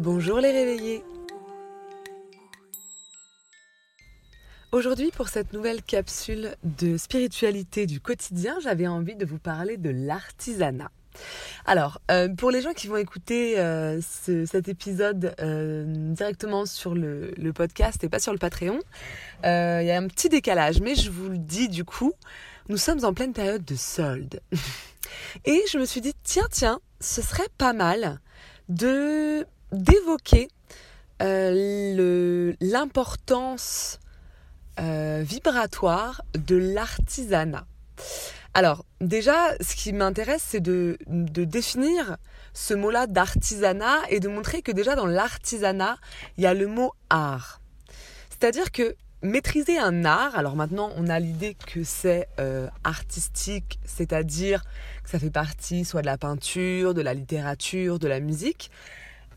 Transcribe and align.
Bonjour 0.00 0.38
les 0.38 0.50
réveillés 0.50 1.04
Aujourd'hui, 4.72 5.10
pour 5.10 5.28
cette 5.28 5.52
nouvelle 5.52 5.82
capsule 5.82 6.56
de 6.64 6.96
spiritualité 6.96 7.84
du 7.84 8.00
quotidien, 8.00 8.56
j'avais 8.62 8.86
envie 8.86 9.14
de 9.14 9.26
vous 9.26 9.36
parler 9.36 9.76
de 9.76 9.90
l'artisanat. 9.90 10.90
Alors, 11.66 12.00
euh, 12.10 12.34
pour 12.34 12.50
les 12.50 12.62
gens 12.62 12.72
qui 12.72 12.86
vont 12.86 12.96
écouter 12.96 13.58
euh, 13.58 14.00
cet 14.00 14.68
épisode 14.68 15.34
euh, 15.38 15.84
directement 16.14 16.64
sur 16.64 16.94
le, 16.94 17.32
le, 17.36 17.52
podcast 17.52 18.02
et 18.02 18.08
pas 18.08 18.20
sur 18.20 18.32
le 18.32 18.38
Patreon, 18.38 18.78
il 19.44 19.84
y 19.84 19.90
a 19.90 19.98
un 19.98 20.06
petit 20.06 20.30
décalage, 20.30 20.80
mais 20.80 20.94
je 20.94 21.10
vous 21.10 21.28
le 21.28 21.36
dis 21.36 21.68
du 21.68 21.84
coup, 21.84 22.14
nous 22.70 22.78
sommes 22.78 23.04
en 23.04 23.12
pleine 23.12 23.34
période 23.34 23.66
de 23.66 23.76
solde. 23.76 24.40
et 25.44 25.62
je 25.70 25.76
me 25.76 25.84
suis 25.84 26.00
dit, 26.00 26.14
tiens, 26.22 26.48
tiens, 26.50 26.80
ce 27.00 27.20
serait 27.20 27.50
pas 27.58 27.74
mal 27.74 28.18
de 28.70 29.44
d'évoquer 29.72 30.48
euh, 31.22 32.54
l'importance 32.60 34.00
euh, 34.78 35.22
vibratoire 35.22 36.22
de 36.34 36.56
l'artisanat. 36.56 37.66
Alors 38.54 38.84
déjà, 39.00 39.54
ce 39.60 39.76
qui 39.76 39.92
m'intéresse, 39.92 40.42
c'est 40.44 40.60
de, 40.60 40.96
définir 41.06 42.16
ce 42.52 42.74
mot-là 42.74 43.06
d'artisanat 43.06 43.98
et 44.08 44.18
de 44.18 44.28
montrer 44.28 44.62
que 44.62 44.72
déjà 44.72 44.96
dans 44.96 45.06
l'artisanat, 45.06 45.98
il 46.36 46.44
y 46.44 46.46
a 46.46 46.54
le 46.54 46.66
mot 46.66 46.92
art. 47.10 47.60
C'est-à-dire 48.30 48.72
que 48.72 48.96
maîtriser 49.22 49.78
un 49.78 50.04
art, 50.04 50.36
alors 50.36 50.56
maintenant 50.56 50.90
on 50.96 51.08
a 51.08 51.20
l'idée 51.20 51.54
que 51.54 51.84
c'est 51.84 52.26
euh, 52.40 52.68
artistique, 52.82 53.78
c'est-à-dire 53.84 54.64
que 55.04 55.10
ça 55.10 55.18
fait 55.18 55.30
partie 55.30 55.84
soit 55.84 56.00
de 56.00 56.06
la 56.06 56.16
peinture, 56.16 56.94
de 56.94 57.02
la 57.02 57.12
littérature, 57.12 57.98
de 57.98 58.08
la 58.08 58.18
musique, 58.18 58.70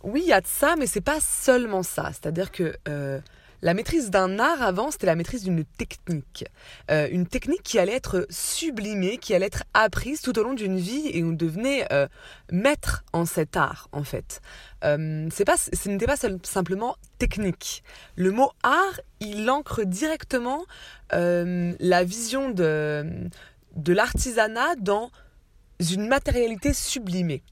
oui, 0.04 0.22
il 0.24 0.28
y 0.28 0.34
a 0.34 0.42
de 0.42 0.48
ça, 0.48 0.76
mais 0.78 0.86
c'est 0.86 1.02
pas 1.02 1.20
seulement 1.20 1.84
ça. 1.84 2.10
C'est-à-dire 2.12 2.52
que 2.52 2.76
euh, 2.90 3.20
la 3.62 3.74
maîtrise 3.74 4.10
d'un 4.10 4.38
art 4.38 4.62
avant, 4.62 4.92
c'était 4.92 5.06
la 5.06 5.16
maîtrise 5.16 5.44
d'une 5.44 5.64
technique. 5.64 6.46
Euh, 6.92 7.08
une 7.10 7.26
technique 7.26 7.64
qui 7.64 7.80
allait 7.80 7.96
être 7.96 8.28
sublimée, 8.30 9.18
qui 9.18 9.34
allait 9.34 9.46
être 9.46 9.64
apprise 9.74 10.22
tout 10.22 10.38
au 10.38 10.44
long 10.44 10.54
d'une 10.54 10.78
vie 10.78 11.10
et 11.14 11.24
on 11.24 11.32
devenait 11.32 11.88
euh, 11.94 12.08
maître 12.52 13.06
en 13.14 13.26
cet 13.26 13.56
art, 13.56 13.88
en 13.94 14.04
fait. 14.04 14.42
c'est 14.82 15.46
pas, 15.46 15.56
ce 15.58 15.90
n'était 15.90 16.06
pas 16.06 16.18
simplement 16.44 16.98
technique. 17.18 17.84
Le 18.18 18.32
mot 18.32 18.52
art, 18.64 19.00
il 19.22 19.50
ancre 19.50 19.86
directement 19.86 20.66
la 21.12 22.04
vision 22.04 22.50
de, 22.50 23.30
de 23.78 23.94
l'artisanat 23.94 24.76
dans 24.76 25.10
une 25.80 26.08
matérialité 26.08 26.74
sublimée. 26.74 27.44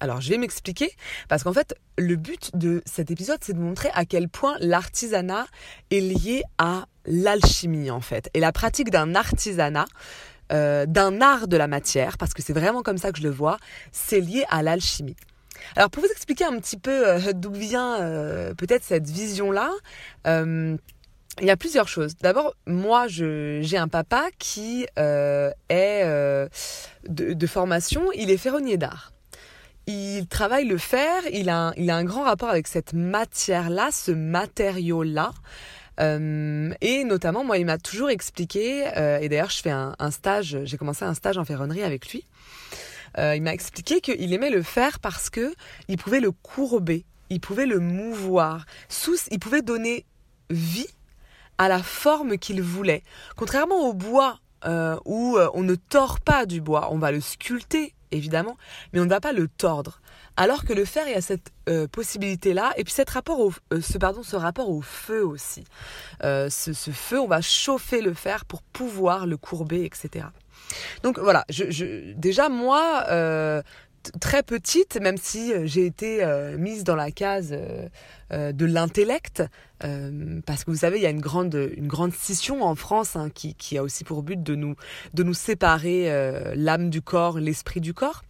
Alors 0.00 0.20
je 0.20 0.30
vais 0.30 0.38
m'expliquer 0.38 0.90
parce 1.28 1.42
qu'en 1.42 1.52
fait 1.52 1.74
le 1.98 2.16
but 2.16 2.50
de 2.54 2.82
cet 2.84 3.10
épisode 3.10 3.38
c'est 3.40 3.54
de 3.54 3.58
montrer 3.58 3.90
à 3.94 4.04
quel 4.04 4.28
point 4.28 4.56
l'artisanat 4.60 5.46
est 5.90 6.00
lié 6.00 6.42
à 6.58 6.86
l'alchimie 7.06 7.90
en 7.90 8.00
fait 8.00 8.28
et 8.34 8.40
la 8.40 8.52
pratique 8.52 8.90
d'un 8.90 9.14
artisanat 9.14 9.86
euh, 10.52 10.86
d'un 10.86 11.20
art 11.20 11.48
de 11.48 11.56
la 11.56 11.66
matière 11.66 12.18
parce 12.18 12.34
que 12.34 12.42
c'est 12.42 12.52
vraiment 12.52 12.82
comme 12.82 12.98
ça 12.98 13.10
que 13.10 13.18
je 13.18 13.22
le 13.22 13.30
vois 13.30 13.58
c'est 13.92 14.20
lié 14.20 14.44
à 14.50 14.62
l'alchimie. 14.62 15.16
Alors 15.74 15.90
pour 15.90 16.02
vous 16.02 16.10
expliquer 16.10 16.44
un 16.44 16.58
petit 16.58 16.76
peu 16.76 17.08
euh, 17.08 17.32
d'où 17.32 17.52
vient 17.52 18.00
euh, 18.00 18.54
peut-être 18.54 18.84
cette 18.84 19.08
vision 19.08 19.50
là 19.50 19.72
il 21.38 21.46
y 21.46 21.50
a 21.50 21.56
plusieurs 21.58 21.86
choses. 21.86 22.16
D'abord, 22.16 22.54
moi, 22.66 23.08
j'ai 23.08 23.76
un 23.76 23.88
papa 23.88 24.28
qui 24.38 24.86
est 24.96 26.04
de, 27.08 27.46
formation, 27.46 28.10
il 28.14 28.30
est 28.30 28.38
ferronnier 28.38 28.78
d'art 28.78 29.12
il 29.86 30.26
travaille 30.26 30.66
le 30.66 30.78
fer, 30.78 31.22
il 31.32 31.48
a, 31.48 31.72
un, 31.76 32.04
grand 32.04 32.24
rapport 32.24 32.48
avec 32.48 32.66
cette 32.66 32.92
matière-là, 32.92 33.90
ce 33.92 34.10
matériau-là. 34.10 35.32
Euh, 36.00 36.74
et 36.80 37.04
notamment, 37.04 37.44
moi, 37.44 37.58
il 37.58 37.66
m'a 37.66 37.78
toujours 37.78 38.10
expliqué, 38.10 38.84
euh, 38.96 39.18
et 39.20 39.28
d'ailleurs, 39.28 39.50
je 39.50 39.62
fais 39.62 39.70
un, 39.70 40.10
stage, 40.10 40.58
j'ai 40.64 40.76
commencé 40.76 41.04
un 41.04 41.14
stage 41.14 41.38
en 41.38 41.44
ferronnerie 41.44 41.84
avec 41.84 42.10
lui. 42.10 42.24
Euh, 43.18 43.36
il 43.36 43.42
m'a 43.42 43.54
expliqué 43.54 44.00
qu'il 44.00 44.32
aimait 44.32 44.50
le 44.50 44.62
fer 44.62 44.98
parce 44.98 45.30
que 45.30 45.54
il 45.88 45.96
pouvait 45.96 46.20
le 46.20 46.32
courber, 46.32 47.06
il 47.30 47.40
pouvait 47.40 47.64
le 47.64 47.78
mouvoir, 47.78 48.66
sous, 48.88 49.16
il 49.30 49.38
pouvait 49.38 49.62
donner 49.62 50.04
vie 50.50 50.88
à 51.58 51.68
la 51.68 51.82
forme 51.82 52.36
qu'il 52.36 52.60
voulait. 52.60 53.02
Contrairement 53.36 53.88
au 53.88 53.94
bois, 53.94 54.40
où 55.04 55.38
on 55.54 55.62
ne 55.62 55.76
tord 55.76 56.18
pas 56.20 56.44
du 56.44 56.60
bois, 56.60 56.88
on 56.90 56.98
va 56.98 57.12
le 57.12 57.20
sculpter, 57.20 57.94
évidemment, 58.10 58.56
mais 58.92 59.00
on 59.00 59.04
ne 59.04 59.10
va 59.10 59.20
pas 59.20 59.32
le 59.32 59.48
tordre. 59.48 60.00
Alors 60.36 60.64
que 60.64 60.72
le 60.72 60.84
fer, 60.84 61.04
il 61.06 61.12
y 61.12 61.16
a 61.16 61.22
cette 61.22 61.50
euh, 61.68 61.86
possibilité-là, 61.88 62.72
et 62.76 62.84
puis 62.84 62.92
cette 62.92 63.10
rapport 63.10 63.40
au, 63.40 63.52
euh, 63.72 63.80
ce, 63.80 63.96
pardon, 63.96 64.22
ce 64.22 64.36
rapport 64.36 64.68
au 64.68 64.82
feu 64.82 65.24
aussi. 65.24 65.64
Euh, 66.22 66.50
ce, 66.50 66.72
feu, 66.72 67.18
on 67.20 67.26
va 67.26 67.40
chauffer 67.40 68.02
le 68.02 68.12
fer 68.12 68.44
pour 68.44 68.62
pouvoir 68.62 69.26
le 69.26 69.36
courber, 69.36 69.84
etc. 69.84 70.26
Donc 71.02 71.18
voilà, 71.18 71.44
déjà 72.16 72.48
moi, 72.48 73.04
très 74.20 74.42
petite, 74.42 74.98
même 75.00 75.16
si 75.16 75.52
j'ai 75.66 75.86
été 75.86 76.24
mise 76.58 76.84
dans 76.84 76.96
la 76.96 77.10
case 77.10 77.56
de 78.30 78.64
l'intellect, 78.64 79.42
parce 79.80 80.64
que 80.64 80.70
vous 80.70 80.78
savez, 80.78 80.98
il 80.98 81.02
y 81.02 81.06
a 81.06 81.10
une 81.10 81.20
grande, 81.20 81.70
une 81.76 81.86
grande 81.86 82.12
scission 82.12 82.62
en 82.62 82.74
France 82.74 83.16
hein, 83.16 83.30
qui, 83.30 83.54
qui, 83.54 83.78
a 83.78 83.82
aussi 83.82 84.04
pour 84.04 84.22
but 84.22 84.42
de 84.42 84.54
nous, 84.54 84.74
de 85.14 85.22
nous 85.22 85.34
séparer 85.34 86.54
l'âme 86.54 86.90
du 86.90 87.02
corps, 87.02 87.38
l'esprit 87.38 87.80
du 87.80 87.94
corps 87.94 88.22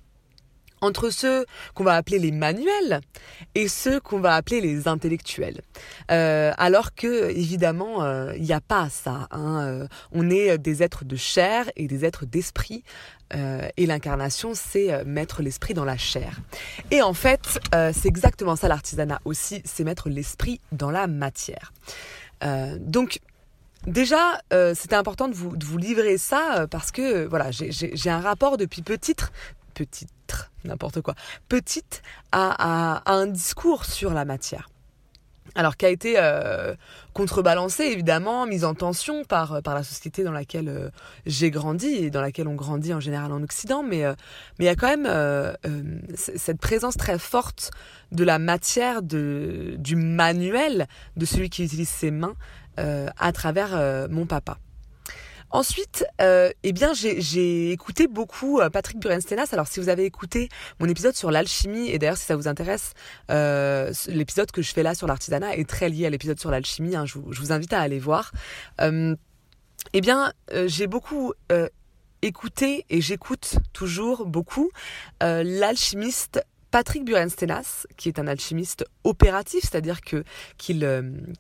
entre 0.80 1.10
ceux 1.10 1.46
qu'on 1.74 1.84
va 1.84 1.94
appeler 1.94 2.18
les 2.18 2.32
manuels 2.32 3.00
et 3.54 3.68
ceux 3.68 4.00
qu'on 4.00 4.20
va 4.20 4.34
appeler 4.34 4.60
les 4.60 4.88
intellectuels. 4.88 5.62
Euh, 6.10 6.52
alors 6.58 6.94
que 6.94 7.30
évidemment, 7.30 8.02
euh, 8.02 8.34
il 8.36 8.42
n'y 8.42 8.52
a 8.52 8.60
pas 8.60 8.88
ça. 8.90 9.28
Hein. 9.30 9.62
Euh, 9.66 9.88
on 10.12 10.30
est 10.30 10.58
des 10.58 10.82
êtres 10.82 11.04
de 11.04 11.16
chair 11.16 11.70
et 11.76 11.86
des 11.86 12.04
êtres 12.04 12.26
d'esprit. 12.26 12.82
et 13.76 13.86
l'incarnation, 13.86 14.52
c'est 14.54 15.04
mettre 15.04 15.42
l'esprit 15.42 15.74
dans 15.74 15.84
la 15.84 15.96
chair. 15.96 16.40
Et 16.92 17.02
en 17.02 17.12
fait, 17.12 17.58
c'est 17.72 18.06
exactement 18.06 18.54
ça 18.54 18.68
l'artisanat 18.68 19.20
aussi, 19.24 19.62
c'est 19.64 19.82
mettre 19.82 20.08
l'esprit 20.08 20.60
dans 20.70 20.92
la 20.92 21.08
matière. 21.08 21.72
donc, 22.78 23.18
Déjà, 23.86 24.40
c'était 24.74 24.96
important 24.96 25.28
de 25.28 25.34
vous, 25.34 25.56
de 25.56 25.64
vous 25.64 25.78
livrer 25.78 26.18
ça 26.18 26.66
parce 26.70 26.90
que 26.90 27.24
voilà, 27.26 27.50
j'ai 27.50 28.10
un 28.10 28.20
rapport 28.20 28.56
depuis 28.56 28.82
petite, 28.82 29.30
petite, 29.76 30.50
n'importe 30.64 31.02
quoi, 31.02 31.14
petite 31.48 32.02
à, 32.32 33.02
un 33.06 33.26
discours 33.26 33.84
sur 33.84 34.12
la 34.12 34.24
matière. 34.24 34.68
Alors 35.54 35.76
qui 35.76 35.86
a 35.86 35.88
été 35.88 36.16
euh, 36.18 36.74
contrebalancé 37.14 37.84
évidemment, 37.84 38.46
mise 38.46 38.64
en 38.64 38.74
tension 38.74 39.24
par, 39.24 39.62
par 39.62 39.74
la 39.74 39.82
société 39.82 40.22
dans 40.22 40.32
laquelle 40.32 40.68
euh, 40.68 40.90
j'ai 41.24 41.50
grandi 41.50 41.86
et 41.86 42.10
dans 42.10 42.20
laquelle 42.20 42.48
on 42.48 42.54
grandit 42.54 42.92
en 42.92 43.00
général 43.00 43.32
en 43.32 43.42
Occident, 43.42 43.82
mais 43.82 44.04
euh, 44.04 44.14
mais 44.58 44.64
il 44.64 44.68
y 44.68 44.70
a 44.70 44.76
quand 44.76 44.94
même 44.94 45.56
cette 46.14 46.58
présence 46.58 46.96
très 46.96 47.18
forte 47.18 47.70
de 48.12 48.24
la 48.24 48.38
matière, 48.38 49.02
de, 49.02 49.76
du 49.78 49.96
manuel 49.96 50.88
de 51.16 51.24
celui 51.24 51.48
qui 51.48 51.64
utilise 51.64 51.88
ses 51.88 52.10
mains 52.10 52.34
à 52.76 53.32
travers 53.32 54.08
mon 54.10 54.26
papa. 54.26 54.58
Ensuite, 55.56 56.04
euh, 56.20 56.50
eh 56.64 56.74
bien, 56.74 56.92
j'ai 56.92 57.70
écouté 57.70 58.08
beaucoup 58.08 58.60
euh, 58.60 58.68
Patrick 58.68 58.98
Burenstenas. 58.98 59.48
Alors, 59.52 59.68
si 59.68 59.80
vous 59.80 59.88
avez 59.88 60.04
écouté 60.04 60.50
mon 60.80 60.86
épisode 60.86 61.14
sur 61.14 61.30
l'alchimie, 61.30 61.88
et 61.88 61.98
d'ailleurs, 61.98 62.18
si 62.18 62.26
ça 62.26 62.36
vous 62.36 62.46
intéresse, 62.46 62.92
euh, 63.30 63.90
l'épisode 64.08 64.50
que 64.50 64.60
je 64.60 64.74
fais 64.74 64.82
là 64.82 64.94
sur 64.94 65.06
l'artisanat 65.06 65.56
est 65.56 65.66
très 65.66 65.88
lié 65.88 66.04
à 66.04 66.10
l'épisode 66.10 66.38
sur 66.38 66.50
l'alchimie. 66.50 66.94
Hein, 66.94 67.06
je, 67.06 67.16
vous, 67.16 67.52
invite 67.52 67.72
à 67.72 67.80
aller 67.80 67.98
voir. 67.98 68.32
Eh 68.82 70.00
bien, 70.02 70.30
j'ai 70.66 70.86
beaucoup 70.86 71.32
écouté 72.20 72.84
et 72.90 73.00
j'écoute 73.00 73.56
toujours 73.72 74.26
beaucoup 74.26 74.68
l'alchimiste 75.22 76.44
Patrick 76.70 77.02
Burenstenas, 77.02 77.86
qui 77.96 78.10
est 78.10 78.18
un 78.18 78.26
alchimiste 78.26 78.84
opératif, 79.04 79.62
c'est-à-dire 79.62 80.02
qu'il 80.02 80.22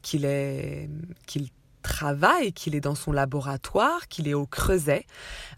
qu'il 0.00 0.24
est 0.24 0.88
qu'il 1.26 1.50
travaille, 1.86 2.52
qu'il 2.52 2.74
est 2.74 2.80
dans 2.80 2.96
son 2.96 3.12
laboratoire, 3.12 4.08
qu'il 4.08 4.26
est 4.26 4.34
au 4.34 4.46
creuset 4.46 5.06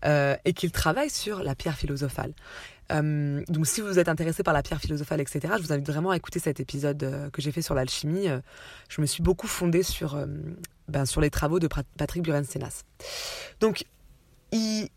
euh, 0.04 0.36
et 0.44 0.52
qu'il 0.52 0.70
travaille 0.70 1.08
sur 1.08 1.42
la 1.42 1.54
pierre 1.54 1.76
philosophale. 1.76 2.34
Euh, 2.92 3.42
donc 3.48 3.66
si 3.66 3.80
vous 3.80 3.98
êtes 3.98 4.08
intéressé 4.08 4.42
par 4.42 4.54
la 4.54 4.62
pierre 4.62 4.80
philosophale, 4.80 5.20
etc., 5.20 5.54
je 5.56 5.62
vous 5.62 5.72
invite 5.72 5.86
vraiment 5.86 6.10
à 6.10 6.16
écouter 6.16 6.38
cet 6.38 6.60
épisode 6.60 7.02
euh, 7.02 7.30
que 7.30 7.40
j'ai 7.40 7.50
fait 7.50 7.62
sur 7.62 7.74
l'alchimie. 7.74 8.26
je 8.88 9.00
me 9.00 9.06
suis 9.06 9.22
beaucoup 9.22 9.46
fondée 9.46 9.82
sur, 9.82 10.18
ben, 10.88 11.06
sur 11.06 11.20
les 11.20 11.30
travaux 11.30 11.58
de 11.58 11.68
Patrick 11.96 12.22
Burenstenas. 12.22 12.84
Donc, 13.60 13.84
il, 14.52 14.88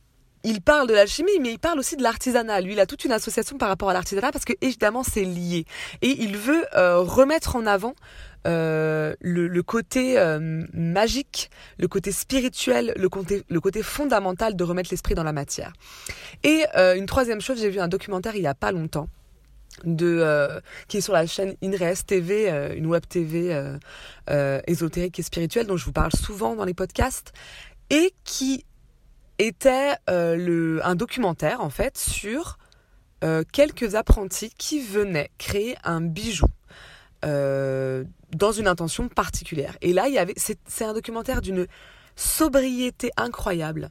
il 0.44 0.62
parle 0.62 0.88
de 0.88 0.94
l'alchimie, 0.94 1.40
mais 1.40 1.52
il 1.52 1.60
parle 1.60 1.80
aussi 1.80 1.96
de 1.98 2.04
l'artisanat. 2.04 2.62
Lui, 2.62 2.74
il 2.74 2.80
a 2.80 2.86
toute 2.86 3.06
une 3.06 3.12
association 3.12 3.58
par 3.58 3.70
rapport 3.70 3.90
à 3.90 3.94
l'artisanat 3.94 4.32
parce 4.32 4.46
que 4.46 4.54
évidemment 4.62 5.04
c'est 5.04 5.24
lié. 5.24 5.66
Et 6.02 6.24
il 6.24 6.38
veut 6.38 6.66
remettre 6.76 7.56
en 7.56 7.66
avant 7.66 7.96
euh, 8.48 9.14
le, 9.22 9.62
côté 9.62 10.18
euh, 10.18 10.66
magique, 10.74 11.52
le 11.78 11.88
côté 11.88 12.12
spirituel, 12.12 12.94
le 12.98 13.08
côté, 13.08 13.44
le 13.48 13.60
côté 13.60 13.84
fondamental 13.84 14.56
de 14.56 14.64
remettre 14.64 14.90
l'esprit 14.90 15.14
dans 15.14 15.24
la 15.24 15.34
matière. 15.34 15.74
Et 16.44 16.66
euh, 16.76 16.96
une 16.96 17.06
troisième 17.06 17.40
chose, 17.40 17.60
j'ai 17.60 17.70
vu 17.70 17.80
un 17.80 17.88
documentaire 17.88 18.36
il 18.36 18.42
y 18.42 18.48
a 18.48 18.56
pas 18.56 18.72
longtemps 18.72 19.08
de 19.86 20.62
qui 20.90 20.98
est 20.98 21.02
sur 21.02 21.14
la 21.14 21.26
chaîne 21.26 21.56
Inres 21.64 22.04
TV, 22.06 22.50
une 22.76 22.88
web 22.88 23.04
TV 23.08 23.58
ésotérique 24.68 25.18
et 25.18 25.24
spirituelle 25.24 25.66
dont 25.66 25.78
je 25.78 25.86
vous 25.86 25.94
parle 25.94 26.12
souvent 26.12 26.56
dans 26.56 26.66
les 26.66 26.74
podcasts, 26.74 27.32
et 27.90 28.14
qui 28.26 28.66
était 29.42 29.96
le, 30.08 30.80
un 30.84 30.96
documentaire 30.96 31.62
en 31.62 31.70
fait 31.70 31.98
sur 31.98 32.58
quelques 33.52 33.96
apprentis 33.96 34.52
qui 34.58 34.82
venaient 34.82 35.30
créer 35.38 35.76
un 35.84 36.02
bijou 36.02 36.48
dans 37.24 38.52
une 38.52 38.68
intention 38.68 39.10
particulière. 39.10 39.78
Et 39.82 39.94
là, 39.94 40.08
il 40.08 40.14
y 40.14 40.18
avait, 40.18 40.34
c'est 40.38 40.86
un 40.86 40.94
documentaire 40.94 41.42
d'une 41.42 41.68
sobriété 42.16 43.12
incroyable. 43.18 43.90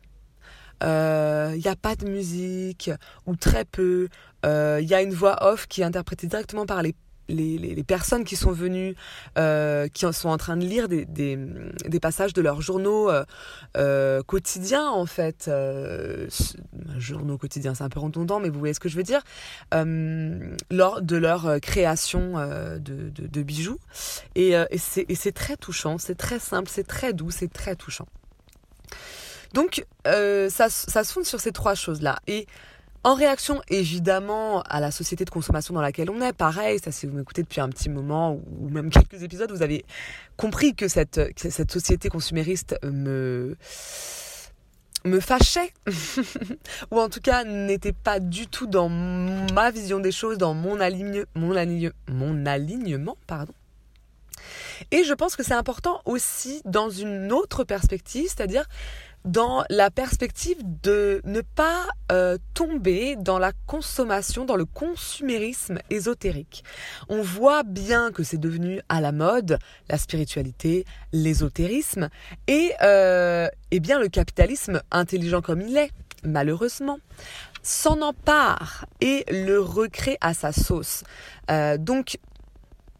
Euh, 0.82 1.52
il 1.54 1.60
n'y 1.60 1.68
a 1.68 1.76
pas 1.76 1.94
de 1.94 2.08
musique 2.08 2.90
ou 3.26 3.36
très 3.36 3.64
peu. 3.64 4.08
Euh, 4.46 4.78
il 4.80 4.88
y 4.88 4.94
a 4.94 5.02
une 5.02 5.12
voix 5.12 5.46
off 5.46 5.66
qui 5.66 5.82
est 5.82 5.84
interprétée 5.84 6.26
directement 6.26 6.66
par 6.66 6.82
les 6.82 6.94
les, 7.30 7.84
personnes 7.84 8.24
qui 8.24 8.36
sont 8.36 8.52
venues, 8.52 8.94
euh, 9.38 9.88
qui 9.88 10.06
sont 10.12 10.28
en 10.28 10.36
train 10.36 10.56
de 10.56 10.64
lire 10.64 10.88
des, 10.88 11.98
passages 12.00 12.32
de 12.32 12.42
leurs 12.42 12.60
journaux 12.60 13.10
euh, 13.10 13.24
euh 13.76 14.22
quotidiens, 14.22 14.88
en 14.88 15.06
fait. 15.06 15.50
Journaux 16.98 17.38
quotidiens, 17.38 17.74
c'est 17.74 17.84
un 17.84 17.88
peu 17.88 18.00
redondant, 18.00 18.40
mais 18.40 18.48
vous 18.48 18.58
voyez 18.58 18.74
ce 18.74 18.80
que 18.80 18.88
je 18.88 18.96
veux 18.96 19.02
dire. 19.02 19.22
Lors 19.72 21.02
de 21.02 21.16
leur 21.16 21.60
création 21.60 22.34
de, 22.78 23.42
bijoux. 23.42 23.78
Et, 24.34 24.52
et 24.52 24.78
c'est 25.14 25.32
très 25.32 25.56
touchant, 25.56 25.98
c'est 25.98 26.16
très 26.16 26.38
simple, 26.38 26.68
c'est 26.70 26.86
très 26.86 27.12
doux, 27.12 27.30
c'est 27.30 27.52
très 27.52 27.76
touchant. 27.76 28.06
Donc, 29.54 29.84
ça, 30.04 30.68
ça 30.68 31.04
se 31.04 31.12
fonde 31.12 31.24
sur 31.24 31.40
ces 31.40 31.52
trois 31.52 31.74
choses-là. 31.74 32.18
Et 32.26 32.46
en 33.02 33.14
réaction 33.14 33.62
évidemment 33.68 34.62
à 34.62 34.80
la 34.80 34.90
société 34.90 35.24
de 35.24 35.30
consommation 35.30 35.74
dans 35.74 35.80
laquelle 35.80 36.10
on 36.10 36.20
est, 36.20 36.32
pareil, 36.32 36.78
ça 36.78 36.92
si 36.92 37.06
vous 37.06 37.16
m'écoutez 37.16 37.42
depuis 37.42 37.60
un 37.60 37.68
petit 37.68 37.88
moment 37.88 38.38
ou 38.60 38.68
même 38.68 38.90
quelques 38.90 39.22
épisodes, 39.22 39.50
vous 39.50 39.62
avez 39.62 39.84
compris 40.36 40.74
que 40.74 40.88
cette, 40.88 41.20
cette 41.36 41.70
société 41.70 42.08
consumériste 42.08 42.76
me 42.84 43.56
me 45.04 45.18
fâchait 45.20 45.72
ou 46.90 47.00
en 47.00 47.08
tout 47.08 47.20
cas 47.20 47.44
n'était 47.44 47.94
pas 47.94 48.20
du 48.20 48.46
tout 48.46 48.66
dans 48.66 48.90
ma 48.90 49.70
vision 49.70 49.98
des 49.98 50.12
choses, 50.12 50.36
dans 50.36 50.52
mon, 50.52 50.78
aligne, 50.78 51.24
mon, 51.34 51.56
aligne, 51.56 51.90
mon 52.08 52.44
alignement, 52.44 53.16
pardon. 53.26 53.54
Et 54.90 55.04
je 55.04 55.12
pense 55.12 55.36
que 55.36 55.42
c'est 55.42 55.54
important 55.54 56.00
aussi 56.04 56.62
dans 56.64 56.90
une 56.90 57.32
autre 57.32 57.64
perspective, 57.64 58.26
c'est-à-dire 58.28 58.66
dans 59.24 59.64
la 59.68 59.90
perspective 59.90 60.58
de 60.82 61.20
ne 61.24 61.40
pas 61.40 61.86
euh, 62.10 62.38
tomber 62.54 63.16
dans 63.16 63.38
la 63.38 63.52
consommation, 63.66 64.44
dans 64.44 64.56
le 64.56 64.64
consumérisme 64.64 65.78
ésotérique. 65.90 66.64
On 67.08 67.22
voit 67.22 67.62
bien 67.62 68.12
que 68.12 68.22
c'est 68.22 68.38
devenu 68.38 68.80
à 68.88 69.00
la 69.00 69.12
mode 69.12 69.58
la 69.88 69.98
spiritualité, 69.98 70.84
l'ésotérisme 71.12 72.08
et 72.46 72.72
euh, 72.82 73.48
eh 73.70 73.80
bien 73.80 73.98
le 73.98 74.08
capitalisme 74.08 74.80
intelligent 74.90 75.42
comme 75.42 75.60
il 75.60 75.76
est, 75.76 75.90
malheureusement 76.24 76.98
s'en 77.62 78.00
empare 78.00 78.86
et 79.00 79.24
le 79.30 79.60
recrée 79.60 80.16
à 80.20 80.34
sa 80.34 80.52
sauce. 80.52 81.04
Euh, 81.50 81.76
donc 81.76 82.18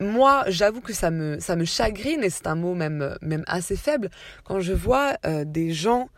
moi, 0.00 0.44
j'avoue 0.49 0.81
que 0.81 0.93
ça 0.93 1.11
me, 1.11 1.38
ça 1.41 1.56
me 1.56 1.64
chagrine, 1.64 2.25
et 2.25 2.31
c'est 2.31 2.47
un 2.47 2.55
mot 2.55 2.75
même, 2.75 3.17
même 3.20 3.44
assez 3.47 3.76
faible, 3.76 4.11
quand 4.44 4.61
je 4.61 4.73
vois 4.73 5.17
euh, 5.26 5.44
des 5.44 5.73
gens 5.73 6.08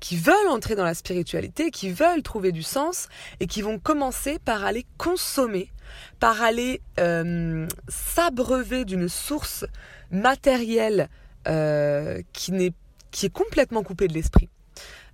qui 0.00 0.16
veulent 0.16 0.48
entrer 0.50 0.74
dans 0.74 0.84
la 0.84 0.94
spiritualité, 0.94 1.70
qui 1.70 1.90
veulent 1.90 2.22
trouver 2.22 2.52
du 2.52 2.62
sens, 2.62 3.08
et 3.40 3.46
qui 3.46 3.62
vont 3.62 3.78
commencer 3.78 4.38
par 4.38 4.64
aller 4.64 4.86
consommer, 4.96 5.70
par 6.20 6.42
aller 6.42 6.80
euh, 6.98 7.66
s'abreuver 7.88 8.84
d'une 8.84 9.08
source 9.08 9.64
matérielle 10.10 11.08
euh, 11.46 12.20
qui, 12.32 12.52
n'est, 12.52 12.72
qui 13.10 13.26
est 13.26 13.32
complètement 13.32 13.82
coupée 13.82 14.08
de 14.08 14.14
l'esprit. 14.14 14.48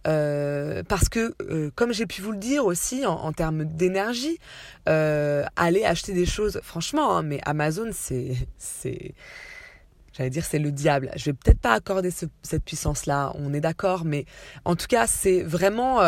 Euh, 0.07 0.83
parce 0.87 1.09
que, 1.09 1.35
euh, 1.51 1.71
comme 1.75 1.93
j'ai 1.93 2.07
pu 2.07 2.21
vous 2.21 2.33
le 2.33 2.39
dire 2.39 2.67
aussi 2.67 3.07
en, 3.07 3.33
termes 3.33 3.65
d'énergie, 3.65 4.39
euh, 4.89 5.45
aller 5.57 5.85
acheter 5.85 6.13
des 6.13 6.27
choses, 6.27 6.61
franchement, 6.63 7.17
hein, 7.17 7.23
mais 7.23 7.41
Amazon, 7.47 7.91
c'est, 7.93 8.37
j'allais 10.13 10.31
dire, 10.31 10.45
c'est 10.45 10.59
le 10.59 10.73
diable. 10.73 11.11
Je 11.17 11.27
vais 11.27 11.33
peut-être 11.33 11.61
pas 11.61 11.73
accorder 11.73 12.11
cette 12.11 12.65
puissance-là, 12.65 13.33
on 13.37 13.55
est 13.55 13.61
d'accord, 13.61 14.05
mais 14.05 14.27
en 14.65 14.77
tout 14.77 14.87
cas, 14.87 15.07
c'est 15.07 15.43
vraiment 15.43 16.01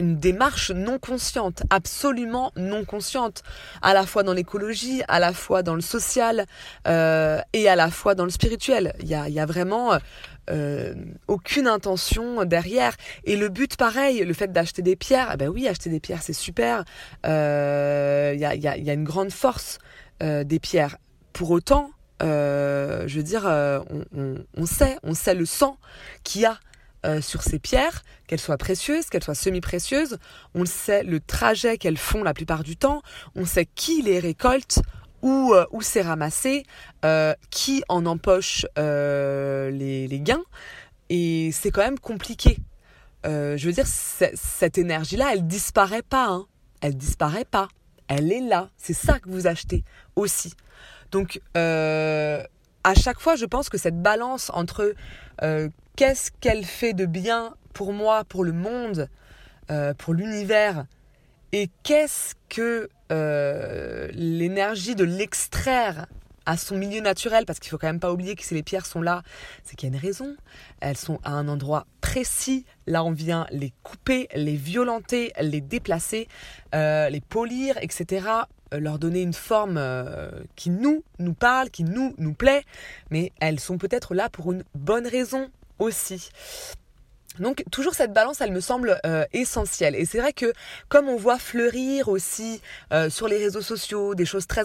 une 0.00 0.16
démarche 0.16 0.70
non 0.70 0.98
consciente, 0.98 1.64
absolument 1.70 2.52
non 2.56 2.84
consciente, 2.84 3.42
à 3.82 3.92
la 3.92 4.06
fois 4.06 4.22
dans 4.22 4.32
l'écologie, 4.32 5.02
à 5.08 5.18
la 5.18 5.34
fois 5.34 5.62
dans 5.62 5.74
le 5.74 5.82
social 5.82 6.46
et 6.86 7.68
à 7.68 7.76
la 7.76 7.90
fois 7.90 8.14
dans 8.14 8.24
le 8.24 8.30
spirituel. 8.30 8.94
Il 9.00 9.08
y 9.08 9.40
a 9.40 9.46
vraiment 9.46 9.98
euh, 10.50 10.94
aucune 11.26 11.66
intention 11.66 12.44
derrière. 12.44 12.96
Et 13.24 13.36
le 13.36 13.48
but, 13.48 13.76
pareil, 13.76 14.24
le 14.24 14.32
fait 14.34 14.52
d'acheter 14.52 14.82
des 14.82 14.96
pierres, 14.96 15.30
eh 15.34 15.36
ben 15.36 15.48
oui, 15.48 15.68
acheter 15.68 15.90
des 15.90 16.00
pierres, 16.00 16.22
c'est 16.22 16.32
super. 16.32 16.84
Euh, 17.26 18.32
il 18.34 18.40
y, 18.40 18.44
a, 18.44 18.54
y, 18.54 18.66
a, 18.66 18.76
y, 18.76 18.90
a, 18.90 18.92
une 18.92 19.04
grande 19.04 19.32
force 19.32 19.78
euh, 20.22 20.44
des 20.44 20.58
pierres. 20.58 20.96
Pour 21.32 21.50
autant, 21.50 21.90
je 22.20 23.14
veux 23.14 23.22
dire, 23.22 23.44
on, 23.46 24.36
on, 24.56 24.66
sait, 24.66 24.98
on 25.02 25.14
sait 25.14 25.34
le 25.34 25.46
sang 25.46 25.78
qu'il 26.24 26.42
y 26.42 26.46
a 26.46 26.58
euh, 27.06 27.20
sur 27.20 27.44
ces 27.44 27.60
pierres, 27.60 28.02
qu'elles 28.26 28.40
soient 28.40 28.58
précieuses, 28.58 29.06
qu'elles 29.06 29.22
soient 29.22 29.36
semi-précieuses. 29.36 30.18
On 30.56 30.64
sait 30.64 31.04
le 31.04 31.20
trajet 31.20 31.78
qu'elles 31.78 31.96
font 31.96 32.24
la 32.24 32.34
plupart 32.34 32.64
du 32.64 32.76
temps. 32.76 33.02
On 33.36 33.46
sait 33.46 33.66
qui 33.66 34.02
les 34.02 34.18
récolte, 34.18 34.80
où, 35.22 35.52
euh, 35.54 35.66
où 35.70 35.82
c'est 35.82 36.02
ramassé, 36.02 36.64
euh, 37.04 37.34
qui 37.50 37.82
en 37.88 38.06
empoche 38.06 38.66
les, 38.76 40.08
les, 40.08 40.20
gains. 40.20 40.44
Et 41.08 41.50
c'est 41.52 41.70
quand 41.70 41.82
même 41.82 41.98
compliqué. 41.98 42.58
je 43.24 43.64
veux 43.64 43.72
dire, 43.72 43.86
cette 43.86 44.78
énergie-là, 44.78 45.30
elle 45.32 45.46
disparaît 45.46 46.02
pas. 46.02 46.26
Hein. 46.28 46.46
Elle 46.80 46.96
disparaît 46.96 47.44
pas. 47.44 47.68
Elle 48.08 48.32
est 48.32 48.40
là. 48.40 48.70
C'est 48.76 48.94
ça 48.94 49.18
que 49.18 49.28
vous 49.28 49.46
achetez 49.46 49.84
aussi. 50.16 50.54
Donc, 51.10 51.40
à 51.54 52.94
chaque 52.94 53.20
fois, 53.20 53.36
je 53.36 53.46
pense 53.46 53.68
que 53.68 53.78
cette 53.78 54.00
balance 54.00 54.50
entre 54.54 54.94
qu'est-ce 55.96 56.30
qu'elle 56.40 56.64
fait 56.64 56.92
de 56.92 57.06
bien 57.06 57.54
pour 57.72 57.92
moi, 57.92 58.24
pour 58.24 58.44
le 58.44 58.52
monde, 58.52 59.08
euh, 59.70 59.92
pour 59.94 60.14
l'univers, 60.14 60.86
et 61.52 61.70
qu'est-ce 61.82 62.34
que 62.48 62.88
euh, 63.10 64.08
l'énergie 64.12 64.94
de 64.94 65.04
l'extraire 65.04 66.06
à 66.44 66.56
son 66.56 66.76
milieu 66.76 67.00
naturel, 67.00 67.44
parce 67.44 67.58
qu'il 67.58 67.70
faut 67.70 67.76
quand 67.76 67.88
même 67.88 68.00
pas 68.00 68.12
oublier 68.12 68.34
que 68.34 68.42
si 68.42 68.54
les 68.54 68.62
pierres 68.62 68.86
sont 68.86 69.02
là, 69.02 69.22
c'est 69.64 69.76
qu'il 69.76 69.90
y 69.90 69.92
a 69.92 69.94
une 69.94 70.00
raison. 70.00 70.34
Elles 70.80 70.96
sont 70.96 71.20
à 71.22 71.32
un 71.32 71.46
endroit 71.46 71.86
précis. 72.00 72.64
Là, 72.86 73.04
on 73.04 73.10
vient 73.10 73.46
les 73.50 73.72
couper, 73.82 74.28
les 74.34 74.56
violenter, 74.56 75.32
les 75.40 75.60
déplacer, 75.60 76.26
euh, 76.74 77.10
les 77.10 77.20
polir, 77.20 77.76
etc. 77.82 78.26
Leur 78.72 78.98
donner 78.98 79.20
une 79.20 79.34
forme 79.34 79.80
qui 80.56 80.70
nous 80.70 81.04
nous 81.18 81.34
parle, 81.34 81.68
qui 81.68 81.84
nous 81.84 82.14
nous 82.16 82.34
plaît. 82.34 82.64
Mais 83.10 83.32
elles 83.40 83.60
sont 83.60 83.76
peut-être 83.76 84.14
là 84.14 84.30
pour 84.30 84.52
une 84.52 84.64
bonne 84.74 85.06
raison 85.06 85.50
aussi. 85.78 86.30
Donc 87.40 87.64
toujours 87.70 87.94
cette 87.94 88.12
balance, 88.12 88.40
elle 88.40 88.52
me 88.52 88.60
semble 88.60 88.98
euh, 89.06 89.24
essentielle. 89.32 89.94
Et 89.94 90.04
c'est 90.04 90.18
vrai 90.18 90.32
que 90.32 90.52
comme 90.88 91.08
on 91.08 91.16
voit 91.16 91.38
fleurir 91.38 92.08
aussi 92.08 92.60
euh, 92.92 93.10
sur 93.10 93.28
les 93.28 93.38
réseaux 93.38 93.62
sociaux 93.62 94.14
des 94.14 94.24
choses 94.24 94.46
très 94.46 94.64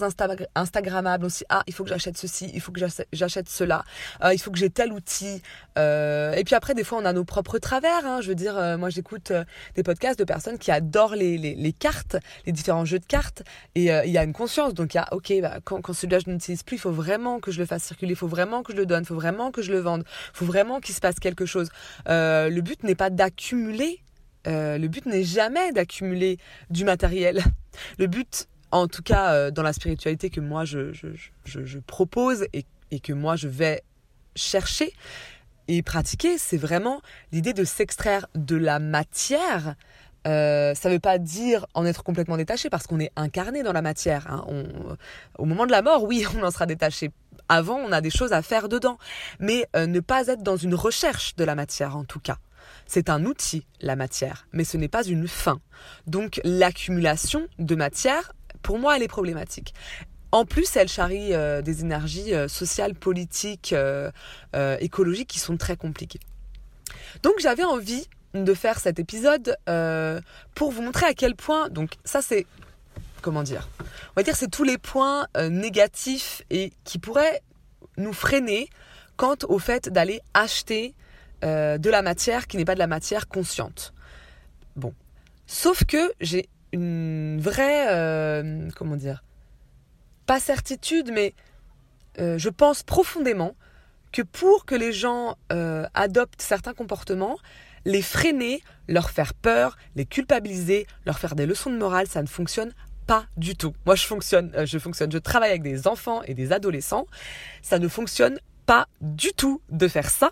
instagrammables 0.55 1.25
aussi, 1.25 1.45
ah 1.49 1.63
il 1.67 1.73
faut 1.73 1.83
que 1.83 1.89
j'achète 1.89 2.17
ceci, 2.17 2.51
il 2.53 2.61
faut 2.61 2.71
que 2.71 2.79
j'achète 3.11 3.49
cela, 3.49 3.83
euh, 4.23 4.33
il 4.33 4.39
faut 4.39 4.51
que 4.51 4.57
j'ai 4.57 4.69
tel 4.69 4.91
outil. 4.93 5.41
et 5.77 6.43
puis 6.45 6.55
après 6.55 6.73
des 6.73 6.83
fois 6.83 6.99
on 6.99 7.05
a 7.05 7.13
nos 7.13 7.23
propres 7.23 7.59
travers. 7.59 8.05
Hein. 8.05 8.21
je 8.21 8.29
veux 8.29 8.35
dire, 8.35 8.55
moi 8.77 8.89
j'écoute 8.89 9.31
des 9.75 9.83
podcasts 9.83 10.19
de 10.19 10.23
personnes 10.23 10.57
qui 10.57 10.71
adorent 10.71 11.15
les, 11.15 11.37
les, 11.37 11.55
les, 11.55 11.73
cartes, 11.73 12.17
les 12.45 12.51
différents 12.51 12.85
jeux 12.85 12.99
de 12.99 13.05
cartes. 13.05 13.43
Et 13.75 13.85
il 13.85 14.11
y 14.11 14.17
a 14.17 14.23
une 14.23 14.33
conscience. 14.33 14.73
Donc 14.73 14.93
il 14.93 14.97
y 14.97 14.99
a 14.99 15.07
ok, 15.13 15.33
bah, 15.41 15.59
quand, 15.63 15.81
quand 15.81 15.93
celui-là 15.93 16.19
je 16.25 16.29
n'utilise 16.29 16.63
plus, 16.63 16.77
il 16.77 16.79
faut 16.79 16.91
vraiment 16.91 17.39
que 17.39 17.51
je 17.51 17.59
le 17.59 17.65
fasse 17.65 17.83
circuler, 17.83 18.11
il 18.11 18.17
faut 18.17 18.27
vraiment 18.27 18.63
que 18.63 18.73
je 18.73 18.77
le 18.77 18.85
donne, 18.85 19.03
il 19.03 19.07
faut 19.07 19.15
vraiment 19.15 19.51
que 19.51 19.61
je 19.61 19.71
le 19.71 19.79
vende, 19.79 20.03
il 20.07 20.37
faut 20.37 20.45
vraiment 20.45 20.79
qu'il 20.79 20.95
se 20.95 21.01
passe 21.01 21.19
quelque 21.19 21.45
chose. 21.45 21.69
But 22.63 22.83
n'est 22.83 22.95
pas 22.95 23.09
d'accumuler, 23.09 24.03
euh, 24.47 24.77
le 24.77 24.87
but 24.87 25.05
n'est 25.05 25.23
jamais 25.23 25.71
d'accumuler 25.71 26.37
du 26.69 26.83
matériel. 26.83 27.41
Le 27.97 28.05
but, 28.05 28.47
en 28.71 28.87
tout 28.87 29.01
cas 29.01 29.33
euh, 29.33 29.51
dans 29.51 29.63
la 29.63 29.73
spiritualité 29.73 30.29
que 30.29 30.39
moi 30.39 30.63
je, 30.63 31.79
propose 31.79 32.45
et, 32.53 32.65
et, 32.91 32.99
que 32.99 33.13
moi 33.13 33.35
je 33.35 33.47
vais 33.47 33.81
chercher 34.35 34.93
et 35.67 35.81
pratiquer, 35.81 36.37
c'est 36.37 36.57
vraiment 36.57 37.01
l'idée 37.31 37.53
de 37.53 37.63
s'extraire 37.63 38.27
de 38.35 38.55
la 38.55 38.77
matière. 38.77 39.75
Euh, 40.27 40.75
ça 40.75 40.89
ne 40.89 40.93
veut 40.93 40.99
pas 40.99 41.17
dire 41.17 41.65
en 41.73 41.83
être 41.85 42.03
complètement 42.03 42.37
détaché 42.37 42.69
parce 42.69 42.85
qu'on 42.85 42.99
est 42.99 43.11
incarné 43.15 43.63
dans 43.63 43.73
la 43.73 43.81
matière. 43.81 44.31
Hein. 44.31 44.45
au 45.37 45.45
moment 45.45 45.65
de 45.65 45.71
la 45.71 45.81
mort, 45.81 46.03
oui, 46.03 46.25
on 46.37 46.43
en 46.43 46.51
sera 46.51 46.65
détaché. 46.65 47.09
Avant, 47.49 47.77
on 47.77 47.91
a 47.91 48.01
des 48.01 48.09
choses 48.09 48.33
à 48.33 48.41
faire 48.41 48.69
dedans. 48.69 48.97
Mais 49.39 49.67
ne 49.75 49.99
pas 49.99 50.27
être 50.27 50.43
dans 50.43 50.57
une 50.57 50.75
recherche 50.75 51.35
de 51.35 51.43
la 51.43 51.55
matière 51.55 51.97
en 51.97 52.03
tout 52.03 52.19
cas. 52.19 52.37
C'est 52.87 53.09
un 53.09 53.25
outil, 53.25 53.65
la 53.81 53.95
matière, 53.95 54.47
mais 54.51 54.63
ce 54.63 54.77
n'est 54.77 54.87
pas 54.87 55.03
une 55.03 55.27
fin. 55.27 55.59
Donc 56.07 56.39
l'accumulation 56.43 57.47
de 57.59 57.75
matière 57.75 58.33
pour 58.61 58.79
moi, 58.79 58.95
elle 58.95 59.03
est 59.03 59.07
problématique. 59.07 59.73
En 60.31 60.45
plus, 60.45 60.75
elle 60.77 60.87
charrie 60.87 61.33
des 61.63 61.81
énergies 61.81 62.31
sociales, 62.47 62.95
politiques, 62.95 63.75
écologiques 64.79 65.27
qui 65.27 65.39
sont 65.39 65.57
très 65.57 65.75
compliquées. 65.75 66.21
Donc 67.21 67.33
j'avais 67.39 67.63
envie 67.63 68.07
de 68.33 68.53
faire 68.53 68.79
cet 68.79 68.99
épisode 68.99 69.57
pour 70.55 70.71
vous 70.71 70.81
montrer 70.81 71.05
à 71.05 71.13
quel 71.13 71.35
point, 71.35 71.69
donc 71.69 71.91
ça 72.03 72.21
c'est 72.21 72.47
comment 73.23 73.41
dire 73.41 73.67
On 74.11 74.13
va 74.17 74.23
dire 74.23 74.35
c'est 74.35 74.51
tous 74.51 74.63
les 74.63 74.77
points 74.77 75.25
euh, 75.37 75.49
négatifs 75.49 76.43
et 76.51 76.71
qui 76.83 76.99
pourraient 76.99 77.41
nous 77.97 78.13
freiner 78.13 78.69
quant 79.17 79.37
au 79.47 79.57
fait 79.57 79.89
d'aller 79.89 80.21
acheter 80.35 80.93
euh, 81.43 81.77
de 81.77 81.89
la 81.89 82.01
matière 82.01 82.47
qui 82.47 82.57
n'est 82.57 82.65
pas 82.65 82.73
de 82.73 82.79
la 82.79 82.87
matière 82.87 83.27
consciente. 83.27 83.93
Bon. 84.75 84.93
Sauf 85.45 85.83
que 85.85 86.11
j'ai 86.19 86.49
une 86.71 87.39
vraie, 87.39 87.87
euh, 87.89 88.69
comment 88.75 88.95
dire, 88.95 89.23
pas 90.25 90.39
certitude, 90.39 91.11
mais 91.13 91.33
je 92.17 92.49
pense 92.49 92.83
profondément 92.83 93.55
que 94.11 94.21
pour 94.21 94.65
que 94.65 94.75
les 94.75 94.93
gens 94.93 95.35
adoptent 95.49 96.41
certains 96.41 96.73
comportements, 96.73 97.37
les 97.85 98.01
freiner, 98.01 98.61
leur 98.87 99.09
faire 99.09 99.33
peur, 99.33 99.77
les 99.95 100.05
culpabiliser, 100.05 100.87
leur 101.05 101.19
faire 101.19 101.35
des 101.35 101.45
leçons 101.45 101.69
de 101.69 101.77
morale, 101.77 102.07
ça 102.07 102.21
ne 102.21 102.27
fonctionne 102.27 102.73
pas 103.05 103.25
du 103.37 103.55
tout. 103.55 103.73
Moi, 103.85 103.95
je 103.95 104.05
fonctionne, 104.05 104.51
euh, 104.55 104.65
je 104.65 104.79
fonctionne, 104.79 105.11
je 105.11 105.17
travaille 105.17 105.49
avec 105.49 105.63
des 105.63 105.87
enfants 105.87 106.21
et 106.23 106.33
des 106.33 106.51
adolescents. 106.51 107.05
Ça 107.61 107.79
ne 107.79 107.87
fonctionne 107.87 108.39
pas 108.65 108.87
du 109.01 109.33
tout 109.33 109.61
de 109.69 109.87
faire 109.87 110.09
ça. 110.09 110.31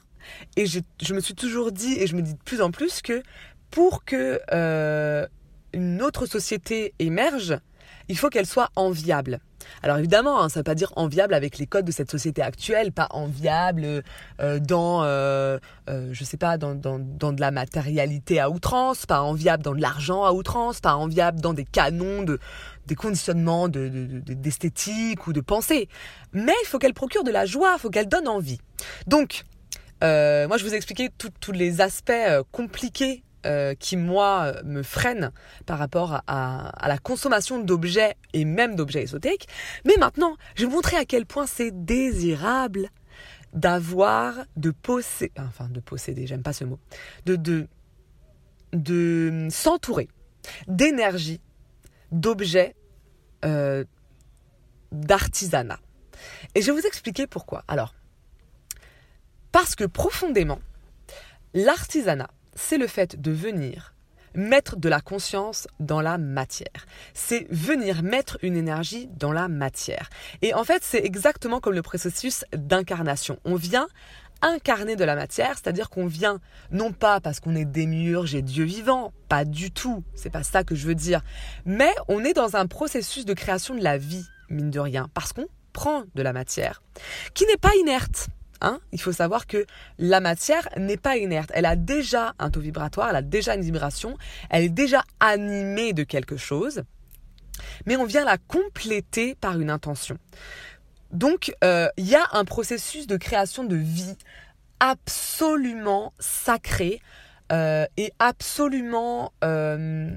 Et 0.58 0.66
je, 0.66 1.14
me 1.14 1.20
suis 1.20 1.36
toujours 1.36 1.72
dit, 1.72 1.94
et 2.00 2.08
je 2.08 2.16
me 2.16 2.22
dis 2.22 2.34
de 2.34 2.44
plus 2.44 2.62
en 2.62 2.72
plus, 2.72 3.02
que 3.02 3.24
pour 3.70 4.04
que 4.04 4.40
euh, 4.52 5.26
une 5.74 6.02
autre 6.02 6.26
société 6.26 6.94
émerge, 7.00 7.58
il 8.10 8.18
faut 8.18 8.30
qu'elle 8.30 8.46
soit 8.46 8.70
enviable. 8.76 9.40
Alors 9.84 9.98
évidemment, 9.98 10.42
hein, 10.42 10.50
ça 10.50 10.60
ne 10.60 10.62
veut 10.62 10.66
pas 10.66 10.76
dire 10.76 10.92
enviable 10.96 11.34
avec 11.34 11.58
les 11.58 11.66
codes 11.66 11.86
de 11.86 11.92
cette 11.92 12.12
société 12.12 12.42
actuelle, 12.42 12.92
pas 12.92 13.08
enviable 13.12 14.04
euh, 14.40 14.60
dans, 14.60 15.04
euh, 15.04 15.60
euh, 15.90 16.10
je 16.12 16.24
sais 16.24 16.38
pas, 16.38 16.58
dans, 16.58 16.76
dans, 16.76 17.00
dans, 17.00 17.32
de 17.32 17.42
la 17.42 17.52
matérialité 17.52 18.40
à 18.40 18.50
outrance, 18.50 19.06
pas 19.06 19.22
enviable 19.22 19.64
dans 19.64 19.74
de 19.74 19.82
l'argent 19.82 20.24
à 20.24 20.32
outrance, 20.32 20.82
pas 20.82 20.96
enviable 20.96 21.42
dans 21.42 21.54
des 21.54 21.66
canons 21.66 22.24
de 22.24 22.40
des 22.88 22.96
conditionnements 22.96 23.70
d'esthétique 23.70 25.20
de, 25.20 25.30
ou 25.30 25.34
de 25.34 25.40
pensée. 25.40 25.88
Mais 26.34 26.56
il 26.64 26.68
faut 26.68 26.80
qu'elle 26.80 26.96
procure 26.96 27.24
de 27.24 27.32
la 27.32 27.46
joie, 27.46 27.76
il 27.78 27.80
faut 27.80 27.92
qu'elle 27.92 28.10
donne 28.10 28.28
envie. 28.28 28.58
Donc, 29.06 29.44
moi 30.02 30.58
je 30.58 30.64
vous 30.64 30.74
ai 30.74 30.78
expliqué 30.78 31.10
tous 31.18 31.52
les 31.52 31.82
aspects 31.82 32.12
compliqués 32.52 33.24
euh, 33.48 33.74
qui, 33.74 33.98
moi, 33.98 34.54
me 34.64 34.84
freine 34.84 35.32
par 35.66 35.80
rapport 35.80 36.22
à, 36.28 36.88
la 36.88 36.98
consommation 37.00 37.60
d'objets 37.60 38.16
et 38.34 38.46
même 38.46 38.76
d'objets 38.76 39.02
ésotériques. 39.02 39.48
Mais 39.84 39.96
maintenant, 39.98 40.38
je 40.56 40.62
vais 40.62 40.68
vous 40.68 40.76
montrer 40.76 40.98
à 40.98 41.06
quel 41.06 41.26
point 41.26 41.48
c'est 41.48 41.72
désirable 41.72 42.90
d'avoir, 43.54 44.46
de 44.58 44.70
posséder, 44.70 45.34
enfin 45.38 45.68
de 45.70 45.80
posséder, 45.80 46.28
j'aime 46.28 46.44
pas 46.44 46.54
ce 46.54 46.66
mot, 46.66 46.78
de, 47.26 47.68
de, 48.74 49.48
s'entourer 49.50 50.08
d'énergie, 50.68 51.42
d'objets, 52.12 52.76
euh, 53.44 53.84
d'artisanat. 54.92 55.80
Et 56.54 56.62
je 56.62 56.72
vais 56.72 56.80
vous 56.80 56.86
expliquer 56.86 57.26
pourquoi. 57.26 57.64
Alors, 57.68 57.96
parce 59.52 59.76
que 59.76 59.84
profondément, 59.84 60.60
l'artisanat, 61.54 62.30
c'est 62.56 62.78
le 62.78 62.88
fait 62.88 63.20
de 63.20 63.32
venir 63.32 63.94
mettre 64.34 64.78
de 64.78 64.90
la 64.90 65.02
conscience 65.02 65.68
dans 65.80 66.02
la 66.02 66.18
matière. 66.18 66.86
C'est 67.14 67.48
venir 67.50 68.02
mettre 68.04 68.38
une 68.42 68.56
énergie 68.56 69.10
dans 69.18 69.34
la 69.34 69.48
matière. 69.48 70.10
Et 70.42 70.54
en 70.54 70.64
fait, 70.64 70.84
c'est 70.84 71.04
exactement 71.04 71.60
comme 71.60 71.74
le 71.74 71.82
processus 71.82 72.46
d'incarnation. 72.54 73.40
On 73.44 73.56
vient 73.56 73.88
incarner 74.42 74.96
de 74.96 75.04
la 75.04 75.16
matière, 75.16 75.56
c'est-à-dire 75.56 75.90
qu'on 75.90 76.08
vient 76.08 76.40
non 76.72 76.94
pas 76.94 77.20
parce 77.20 77.40
qu'on 77.40 77.56
est 77.56 77.66
démiurge 77.66 78.34
et 78.34 78.42
Dieu 78.42 78.64
vivant, 78.64 79.14
pas 79.30 79.46
du 79.46 79.72
tout, 79.72 80.04
c'est 80.16 80.32
pas 80.32 80.44
ça 80.44 80.64
que 80.64 80.74
je 80.74 80.88
veux 80.88 80.96
dire, 80.96 81.22
mais 81.66 81.94
on 82.08 82.24
est 82.24 82.34
dans 82.34 82.56
un 82.56 82.66
processus 82.66 83.26
de 83.26 83.34
création 83.34 83.76
de 83.76 83.84
la 83.84 84.00
vie, 84.00 84.26
mine 84.50 84.72
de 84.72 84.80
rien, 84.80 85.10
parce 85.14 85.32
qu'on 85.32 85.46
prend 85.74 86.04
de 86.16 86.24
la 86.24 86.34
matière 86.34 86.82
qui 87.36 87.46
n'est 87.46 87.58
pas 87.58 87.76
inerte. 87.80 88.30
Hein, 88.62 88.80
il 88.92 89.02
faut 89.02 89.12
savoir 89.12 89.48
que 89.48 89.66
la 89.98 90.20
matière 90.20 90.70
n'est 90.78 90.98
pas 90.98 91.18
inerte. 91.18 91.50
Elle 91.54 91.66
a 91.66 91.76
déjà 91.76 92.36
un 92.38 92.52
taux 92.52 92.60
vibratoire, 92.60 93.10
elle 93.10 93.16
a 93.16 93.22
déjà 93.24 93.56
une 93.56 93.64
vibration, 93.64 94.18
elle 94.52 94.64
est 94.64 94.70
déjà 94.70 95.04
animée 95.20 95.94
de 95.94 96.04
quelque 96.04 96.38
chose, 96.38 96.84
mais 97.88 97.98
on 97.98 98.06
vient 98.06 98.24
la 98.24 98.38
compléter 98.38 99.34
par 99.34 99.60
une 99.60 99.72
intention. 99.72 100.18
Donc, 101.12 101.54
euh, 101.64 101.90
il 101.98 102.08
y 102.08 102.16
a 102.16 102.26
un 102.34 102.46
processus 102.46 103.08
de 103.08 103.18
création 103.18 103.64
de 103.64 103.76
vie 103.76 104.16
absolument 104.80 106.14
sacré 106.20 107.02
euh, 107.52 107.86
et 107.98 108.14
absolument 108.20 109.34
euh, 109.44 110.10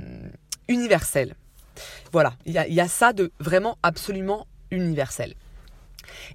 universel. 0.68 1.34
Voilà, 2.12 2.34
il 2.44 2.52
y 2.52 2.80
a 2.80 2.88
ça 2.88 3.12
de 3.12 3.32
vraiment 3.40 3.78
absolument 3.82 4.46
universel. 4.70 5.34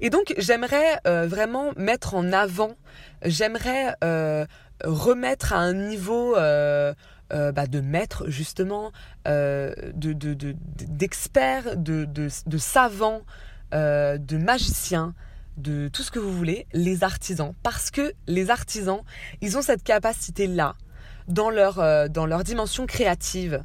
Et 0.01 0.09
donc 0.09 0.33
j'aimerais 0.37 0.99
euh, 1.07 1.27
vraiment 1.27 1.71
mettre 1.75 2.15
en 2.15 2.31
avant, 2.31 2.75
j'aimerais 3.23 3.95
euh, 4.03 4.45
remettre 4.83 5.53
à 5.53 5.57
un 5.57 5.73
niveau 5.73 6.35
euh, 6.37 6.93
bah, 7.29 7.67
de 7.67 7.79
maître 7.79 8.29
justement, 8.29 8.91
d'experts, 10.85 11.77
de, 11.77 12.05
de, 12.05 12.57
savants, 12.57 13.21
de 13.71 14.37
magiciens, 14.37 15.13
de 15.57 15.89
tout 15.89 16.01
ce 16.03 16.11
que 16.11 16.19
vous 16.19 16.35
voulez, 16.35 16.65
les 16.73 17.03
artisans. 17.03 17.53
Parce 17.61 17.91
que 17.91 18.13
les 18.27 18.49
artisans, 18.49 19.01
ils 19.41 19.57
ont 19.57 19.61
cette 19.61 19.83
capacité-là 19.83 20.75
dans 21.27 21.51
leur, 21.51 22.09
dans 22.09 22.25
leur 22.25 22.43
dimension 22.43 22.87
créative, 22.87 23.63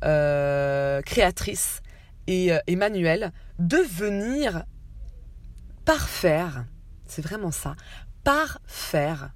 créatrice 0.00 1.82
et, 2.26 2.50
et 2.66 2.74
manuelle, 2.74 3.30
de 3.60 3.76
venir 3.76 4.64
parfaire, 5.84 6.64
c'est 7.06 7.22
vraiment 7.22 7.50
ça, 7.50 7.76
parfaire 8.22 9.30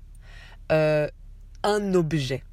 euh, 0.72 1.08
un 1.62 1.94
objet. 1.94 2.44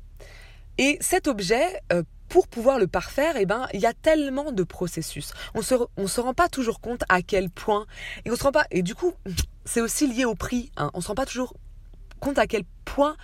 Et 0.77 0.97
cet 0.99 1.27
objet, 1.27 1.81
euh, 1.93 2.03
pour 2.27 2.47
pouvoir 2.47 2.79
le 2.79 2.87
parfaire, 2.87 3.35
eh 3.37 3.45
ben, 3.45 3.67
il 3.73 3.79
y 3.79 3.85
a 3.85 3.93
tellement 3.93 4.51
de 4.51 4.63
processus. 4.63 5.33
On 5.53 5.61
se, 5.61 5.75
on 5.95 6.07
se 6.07 6.19
rend 6.19 6.33
pas 6.33 6.49
toujours 6.49 6.81
compte 6.81 7.03
à 7.07 7.21
quel 7.21 7.49
point, 7.49 7.85
et 8.25 8.31
on 8.31 8.35
se 8.35 8.43
rend 8.43 8.51
pas, 8.51 8.65
et 8.71 8.81
du 8.81 8.95
coup, 8.95 9.13
c'est 9.63 9.81
aussi 9.81 10.07
lié 10.07 10.25
au 10.25 10.35
prix. 10.35 10.71
Hein, 10.77 10.91
on 10.93 11.01
se 11.01 11.07
rend 11.07 11.15
pas 11.15 11.25
toujours 11.25 11.53
compte 12.19 12.37
à 12.37 12.47
quel 12.47 12.63
point 12.83 13.15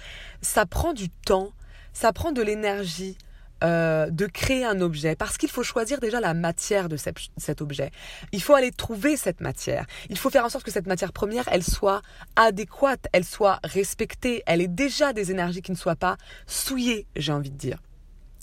ça 0.42 0.66
prend 0.66 0.94
du 0.94 1.10
temps, 1.10 1.52
ça 1.94 2.14
prend 2.14 2.32
de 2.32 2.42
l'énergie, 2.42 3.18
euh, 3.64 4.10
de 4.10 4.26
créer 4.26 4.66
un 4.66 4.82
objet 4.82 5.16
parce 5.16 5.38
qu'il 5.38 5.50
faut 5.50 5.64
choisir 5.64 6.00
déjà 6.00 6.20
la 6.20 6.34
matière 6.34 6.90
de 6.90 6.98
cet 6.98 7.62
objet. 7.62 7.92
Il 8.32 8.42
faut 8.42 8.56
aller 8.56 8.72
trouver 8.72 9.18
cette 9.18 9.42
matière. 9.42 9.86
Il 10.10 10.18
faut 10.18 10.30
faire 10.30 10.46
en 10.46 10.50
sorte 10.50 10.66
que 10.66 10.72
cette 10.72 10.88
matière 10.88 11.14
première, 11.14 11.48
elle 11.52 11.64
soit 11.64 12.02
adéquate, 12.36 13.08
elle 13.14 13.24
soit 13.24 13.60
respectée, 13.64 14.44
elle 14.46 14.62
ait 14.62 14.68
déjà 14.68 15.14
des 15.14 15.32
énergies 15.32 15.62
qui 15.62 15.72
ne 15.72 15.78
soient 15.78 15.96
pas 15.96 16.18
souillées, 16.48 17.06
j'ai 17.16 17.32
envie 17.32 17.52
de 17.52 17.58
dire. 17.58 17.78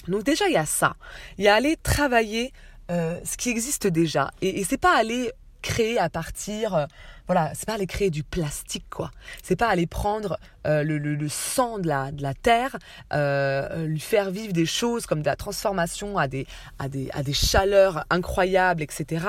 Donc 0.07 0.23
déjà, 0.25 0.47
il 0.49 0.55
y 0.55 0.57
a 0.57 0.67
ça. 0.67 0.97
Il 1.37 1.45
y 1.45 1.49
a 1.49 1.55
aller 1.55 1.77
travailler 1.83 2.53
euh, 2.91 3.19
ce 3.25 3.37
qui 3.37 3.51
existe 3.51 3.87
déjà. 3.87 4.31
Et, 4.41 4.61
et 4.61 4.65
c'est 4.65 4.79
pas 4.79 4.97
aller 4.97 5.33
créer 5.63 5.99
à 5.99 6.09
partir 6.09 6.75
euh, 6.75 6.87
voilà, 7.29 7.53
c'est 7.55 7.67
pas 7.67 7.75
aller 7.75 7.87
créer 7.87 8.09
du 8.09 8.23
plastique, 8.23 8.87
quoi. 8.89 9.11
C'est 9.43 9.55
pas 9.55 9.69
aller 9.69 9.87
prendre 9.87 10.39
euh, 10.67 10.83
le, 10.83 11.29
sang 11.29 11.79
de 11.79 11.87
la, 11.87 12.11
de 12.11 12.23
la 12.23 12.33
terre, 12.33 12.79
euh, 13.13 13.85
lui 13.85 14.01
faire 14.01 14.31
vivre 14.31 14.55
des 14.55 14.65
choses 14.65 15.05
comme 15.05 15.21
de 15.21 15.27
la 15.27 15.37
transformation 15.37 16.17
à 16.17 16.27
des, 16.27 16.47
à 16.79 16.89
des, 16.89 17.11
à 17.13 17.23
des 17.23 17.35
chaleurs 17.35 18.07
incroyables, 18.09 18.83
etc., 18.83 19.27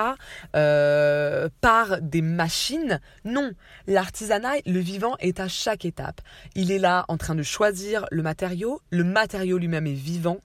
euh, 0.56 1.50
par 1.60 2.00
des 2.00 2.22
machines. 2.22 3.00
Non, 3.26 3.52
l'artisanat, 3.86 4.54
le 4.64 4.80
vivant 4.80 5.16
est 5.18 5.38
à 5.38 5.48
chaque 5.48 5.84
étape. 5.84 6.22
Il 6.54 6.72
est 6.72 6.78
là 6.78 7.04
en 7.08 7.18
train 7.18 7.34
de 7.34 7.42
choisir 7.42 8.06
le 8.10 8.22
matériau. 8.22 8.80
Le 8.88 9.04
matériau 9.04 9.58
lui-même 9.58 9.86
est 9.86 9.92
vivant. 9.92 10.38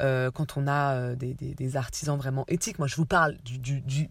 quand 0.00 0.56
on 0.56 0.66
a 0.66 1.14
des, 1.14 1.34
des, 1.34 1.76
artisans 1.76 2.16
vraiment 2.16 2.46
éthiques, 2.48 2.78
moi 2.78 2.88
je 2.88 2.96
vous 2.96 3.06
parle 3.06 3.36
du, 3.44 3.58
du 3.58 4.08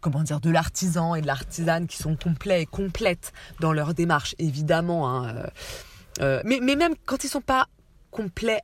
comment 0.00 0.22
dire, 0.22 0.40
de 0.40 0.50
l'artisan 0.50 1.14
et 1.14 1.20
de 1.20 1.26
l'artisane 1.26 1.86
qui 1.86 1.96
sont 1.96 2.16
complets 2.16 2.62
et 2.62 2.66
complètes 2.66 3.32
dans 3.60 3.72
leur 3.72 3.94
démarche, 3.94 4.34
évidemment. 4.38 5.08
Hein, 5.08 5.34
euh, 5.36 5.46
euh, 6.20 6.42
mais, 6.44 6.60
mais, 6.62 6.76
même 6.76 6.94
quand 7.06 7.24
ils 7.24 7.28
sont 7.28 7.40
pas 7.40 7.66
complets 8.10 8.60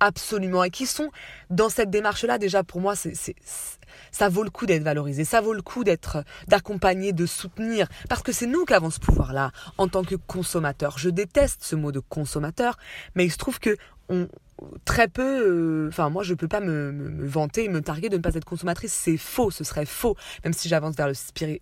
absolument 0.00 0.64
et 0.64 0.70
qui 0.70 0.86
sont 0.86 1.10
dans 1.50 1.68
cette 1.68 1.90
démarche-là, 1.90 2.38
déjà 2.38 2.64
pour 2.64 2.80
moi, 2.80 2.96
c'est, 2.96 3.14
ça 4.10 4.28
vaut 4.28 4.42
le 4.42 4.50
coup 4.50 4.66
d'être 4.66 4.82
valorisé, 4.82 5.24
ça 5.24 5.40
vaut 5.40 5.52
le 5.52 5.62
coup 5.62 5.84
d'être, 5.84 6.24
d'accompagner, 6.48 7.12
de 7.12 7.26
soutenir, 7.26 7.86
parce 8.08 8.22
que 8.22 8.32
c'est 8.32 8.46
nous 8.46 8.64
qui 8.64 8.74
avons 8.74 8.90
ce 8.90 8.98
pouvoir-là 8.98 9.52
en 9.78 9.88
tant 9.88 10.02
que 10.02 10.16
consommateurs. 10.16 10.98
Je 10.98 11.08
déteste 11.08 11.62
ce 11.62 11.76
mot 11.76 11.92
de 11.92 12.00
consommateur, 12.00 12.76
mais 13.14 13.24
il 13.24 13.30
se 13.30 13.38
trouve 13.38 13.60
que 13.60 13.76
on, 14.08 14.28
très 14.84 15.08
peu, 15.08 15.86
euh, 15.86 15.88
enfin 15.88 16.10
moi 16.10 16.22
je 16.22 16.34
peux 16.34 16.48
pas 16.48 16.60
me, 16.60 16.92
me, 16.92 17.26
vanter, 17.26 17.68
me 17.68 17.80
targuer 17.80 18.08
de 18.08 18.16
ne 18.16 18.22
pas 18.22 18.34
être 18.34 18.44
consommatrice, 18.44 18.92
c'est 18.92 19.16
faux, 19.16 19.50
ce 19.50 19.64
serait 19.64 19.86
faux, 19.86 20.16
même 20.44 20.52
si 20.52 20.68
j'avance 20.68 20.96
vers 20.96 21.08
le, 21.08 21.14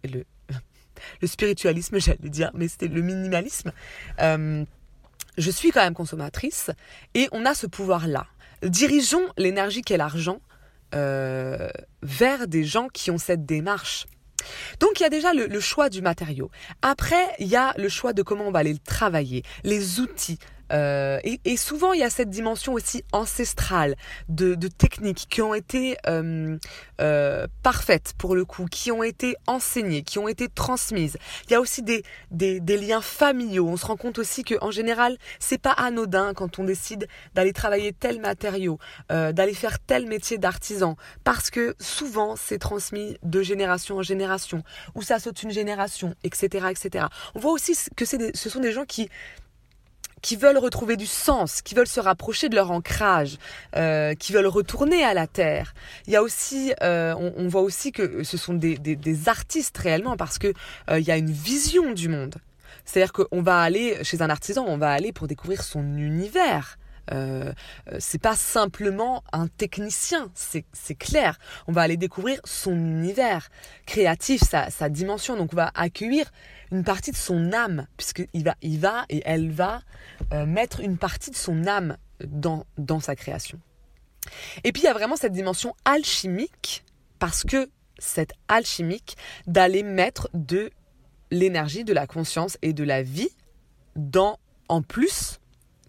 le, 0.05 0.25
le 1.23 1.29
spiritualisme, 1.29 1.99
j'allais 1.99 2.29
dire, 2.29 2.51
mais 2.55 2.69
c'était 2.69 2.89
le 2.89 3.03
minimalisme. 3.03 3.73
Euh, 4.21 4.65
je 5.39 5.51
suis 5.51 5.71
quand 5.71 5.81
même 5.81 5.95
consommatrice 5.95 6.71
et 7.15 7.29
on 7.33 7.47
a 7.47 7.55
ce 7.55 7.67
pouvoir-là. 7.67 8.27
Dirigeons 8.63 9.27
l'énergie 9.39 9.83
qu'est 9.83 9.97
l'argent 9.97 10.41
euh, 10.95 11.71
vers 12.03 12.49
des 12.49 12.65
gens 12.65 12.89
qui 12.89 13.11
ont 13.11 13.19
cette 13.19 13.47
démarche. 13.47 14.07
Donc 14.81 14.99
il 14.99 15.03
y 15.03 15.07
a 15.07 15.11
déjà 15.11 15.33
le, 15.33 15.61
choix 15.61 15.89
du 15.89 16.03
matériau. 16.03 16.51
Après, 16.83 17.25
il 17.39 17.47
y 17.47 17.57
a 17.57 17.75
le 17.77 17.89
choix 17.89 18.13
de 18.13 18.23
comment 18.23 18.49
on 18.49 18.51
va 18.51 18.61
aller 18.61 18.73
le 18.73 18.79
travailler, 18.79 19.43
les 19.65 20.01
outils, 20.01 20.39
euh, 20.73 21.19
et, 21.25 21.57
souvent, 21.57 21.93
il 21.93 22.01
y 22.01 22.05
a 22.05 22.11
cette 22.11 22.31
dimension 22.31 22.73
aussi 22.73 23.05
ancestrale 23.13 23.97
de, 24.29 24.55
techniques 24.69 25.27
qui 25.29 25.43
ont 25.43 25.55
été 25.55 25.97
euh, 26.07 26.57
euh, 27.01 27.47
parfaites 27.63 28.15
pour 28.19 28.35
le 28.35 28.45
coup, 28.45 28.67
qui 28.71 28.93
ont 28.93 29.03
été 29.03 29.37
enseignées, 29.47 30.03
qui 30.03 30.19
ont 30.19 30.29
été 30.29 30.49
transmises. 30.49 31.17
Il 31.47 31.53
y 31.53 31.55
a 31.55 31.61
aussi 31.61 31.83
des, 31.83 32.05
des, 32.31 32.77
liens 32.77 33.01
familiaux. 33.01 33.69
On 33.69 33.77
se 33.77 33.87
rend 33.87 33.97
compte 33.97 34.19
aussi 34.19 34.45
que 34.45 34.55
en 34.61 34.71
général, 34.71 35.17
c'est 35.39 35.59
pas 35.59 35.73
anodin 35.73 36.35
quand 36.35 36.59
on 36.59 36.65
décide 36.65 37.09
d'aller 37.35 37.53
travailler 37.53 37.93
tel 37.93 38.21
matériau, 38.21 38.79
d'aller 39.09 39.55
faire 39.55 39.79
tel 39.81 40.07
métier 40.07 40.39
d'artisan, 40.39 40.97
parce 41.25 41.51
que 41.51 41.75
souvent 41.81 42.37
c'est 42.37 42.59
transmis 42.59 43.19
de 43.23 43.43
génération 43.43 43.99
en 43.99 44.03
génération, 44.03 44.63
ou 44.95 45.03
ça 45.03 45.19
saute 45.19 45.43
une 45.43 45.51
génération, 45.51 46.15
etc., 46.23 46.67
etc. 46.71 47.07
On 47.35 47.41
voit 47.41 47.53
aussi 47.53 47.77
que 47.97 48.05
c'est 48.05 48.37
ce 48.37 48.49
sont 48.49 48.61
des 48.61 48.73
gens 48.73 48.85
qui 48.85 49.09
qui 50.23 50.37
veulent 50.37 50.59
retrouver 50.59 50.97
du 50.97 51.07
sens, 51.07 51.63
qui 51.63 51.75
veulent 51.75 51.87
se 51.87 52.01
rapprocher 52.01 52.49
de 52.49 52.55
leur 52.55 52.71
ancrage, 52.71 53.39
euh, 53.77 54.15
qui 54.15 54.33
veulent 54.33 54.47
retourner 54.47 55.05
à 55.05 55.15
la 55.15 55.27
terre. 55.27 55.75
Il 56.07 56.13
y 56.13 56.17
a 56.17 56.23
aussi, 56.23 56.73
euh, 56.83 57.15
on, 57.15 57.49
voit 57.49 57.63
aussi 57.63 57.93
que 57.93 58.23
ce 58.23 58.37
sont 58.37 58.55
des, 58.55 58.77
des, 58.77 59.29
artistes 59.29 59.77
réellement 59.77 60.17
parce 60.17 60.39
que 60.39 60.53
euh, 60.91 60.99
il 60.99 61.07
y 61.07 61.11
a 61.11 61.17
une 61.17 61.31
vision 61.31 61.93
du 61.93 62.09
monde. 62.09 62.37
C'est-à-dire 62.85 63.13
qu'on 63.13 63.43
va 63.43 63.61
aller 63.61 64.03
chez 64.03 64.23
un 64.23 64.31
artisan, 64.31 64.65
on 64.67 64.79
va 64.79 64.91
aller 64.91 65.13
pour 65.13 65.27
découvrir 65.27 65.63
son 65.63 65.97
univers. 65.97 66.79
Euh, 67.13 67.53
c'est 67.99 68.21
pas 68.21 68.37
simplement 68.37 69.25
un 69.33 69.49
technicien, 69.49 70.31
c'est 70.35 70.95
clair. 70.95 71.39
On 71.67 71.73
va 71.73 71.83
aller 71.83 71.97
découvrir 71.97 72.41
son 72.45 72.73
univers 72.73 73.49
créatif, 73.87 74.43
sa, 74.43 74.71
sa 74.71 74.89
dimension. 74.89 75.37
Donc 75.37 75.53
on 75.53 75.57
va 75.57 75.71
accueillir 75.75 76.31
une 76.73 76.85
partie 76.85 77.11
de 77.11 77.17
son 77.17 77.53
âme, 77.53 77.87
puisqu'il 77.97 78.45
va, 78.45 78.55
il 78.63 78.79
va 78.79 79.05
et 79.09 79.23
elle 79.25 79.51
va 79.51 79.83
euh, 80.33 80.47
mettre 80.47 80.81
une 80.81 80.99
partie 80.99 81.31
de 81.31 81.37
son 81.37 81.67
âme 81.67 81.97
dans, 82.27 82.67
dans 82.79 83.01
sa 83.01 83.17
création. 83.17 83.59
Et 84.65 84.73
puis 84.73 84.83
il 84.83 84.85
y 84.85 84.89
a 84.89 84.93
vraiment 84.93 85.17
cette 85.17 85.33
dimension 85.33 85.75
alchimique, 85.85 86.85
parce 87.19 87.43
que 87.43 87.71
cette 87.99 88.33
alchimique 88.49 89.17
d'aller 89.47 89.83
mettre 89.83 90.31
de 90.35 90.71
l'énergie, 91.31 91.85
de 91.85 91.93
la 91.93 92.07
conscience 92.07 92.57
et 92.63 92.73
de 92.73 92.85
la 92.85 93.03
vie 93.03 93.31
dans, 93.97 94.39
en 94.69 94.83
plus, 94.83 95.39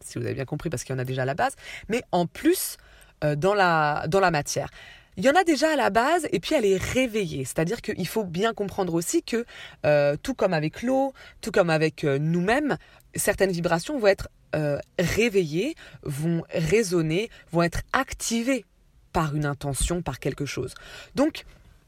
si 0.02 0.18
vous 0.18 0.26
avez 0.26 0.34
bien 0.34 0.46
compris, 0.46 0.70
parce 0.70 0.84
qu'il 0.84 0.94
y 0.94 0.98
en 0.98 1.02
a 1.02 1.06
déjà 1.06 1.24
à 1.24 1.26
la 1.26 1.36
base, 1.36 1.56
mais 1.88 2.04
en 2.12 2.26
plus 2.26 2.78
euh, 3.24 3.36
dans, 3.36 3.54
la, 3.54 4.06
dans 4.08 4.20
la 4.20 4.32
matière. 4.32 4.70
Il 5.18 5.26
y 5.26 5.30
en 5.30 5.36
a 5.36 5.44
déjà 5.44 5.74
à 5.74 5.76
la 5.76 5.90
base 5.90 6.28
et 6.32 6.40
puis 6.40 6.56
elle 6.56 6.66
est 6.66 6.82
réveillée. 6.82 7.44
C'est-à-dire 7.44 7.82
qu'il 7.82 8.08
faut 8.08 8.24
bien 8.24 8.54
comprendre 8.54 8.94
aussi 8.94 9.24
que 9.24 9.46
euh, 9.86 10.16
tout 10.22 10.34
comme 10.34 10.54
avec 10.54 10.84
l'eau, 10.84 11.14
tout 11.42 11.52
comme 11.52 11.70
avec 11.70 12.04
euh, 12.04 12.18
nous-mêmes, 12.18 12.78
certaines 13.16 13.52
vibrations 13.52 14.00
vont 14.00 14.08
être 14.08 14.30
euh, 14.56 14.80
réveillées, 15.00 15.76
vont 16.04 16.44
résonner, 16.50 17.30
vont 17.52 17.64
être 17.64 17.82
activées 17.94 18.66
par 19.12 19.36
une 19.36 19.46
intention, 19.46 20.02
par 20.02 20.20
quelque 20.20 20.46
chose. 20.46 20.74
Donc, 21.16 21.44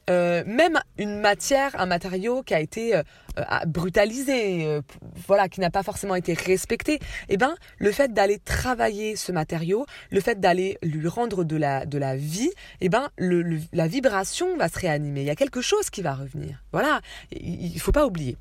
euh, 0.10 0.44
même 0.46 0.80
une 0.98 1.22
matière, 1.22 1.80
un 1.80 1.86
matériau 1.86 2.44
qui 2.44 2.54
a 2.54 2.60
été 2.60 2.96
euh, 2.96 3.04
euh, 3.38 3.44
brutalisé, 3.66 4.82
voilà, 5.28 5.48
qui 5.48 5.62
n'a 5.62 5.70
pas 5.70 5.84
forcément 5.84 6.16
été 6.16 6.34
respecté, 6.34 7.00
eh 7.30 7.38
ben, 7.38 7.56
le 7.78 7.92
fait 7.92 8.14
d'aller 8.14 8.40
travailler 8.40 9.16
ce 9.16 9.32
matériau, 9.32 9.86
le 10.12 10.20
fait 10.20 10.40
d'aller 10.40 10.78
lui 10.84 11.08
rendre 11.08 11.46
de 11.46 11.56
la, 11.56 11.86
de 11.86 11.98
la 11.98 12.18
vie, 12.18 12.52
eh 12.82 12.90
ben, 12.90 13.10
la 13.18 13.88
vibration 13.88 14.58
va 14.58 14.68
se 14.68 14.78
réanimer. 14.80 15.22
Il 15.22 15.28
y 15.28 15.32
a 15.32 15.36
quelque 15.36 15.62
chose 15.62 15.90
qui 15.90 16.02
va 16.02 16.14
revenir. 16.14 16.62
Voilà, 16.74 17.00
il 17.32 17.74
ne 17.74 17.80
faut 17.80 17.94
pas 17.94 18.06
oublier. 18.06 18.38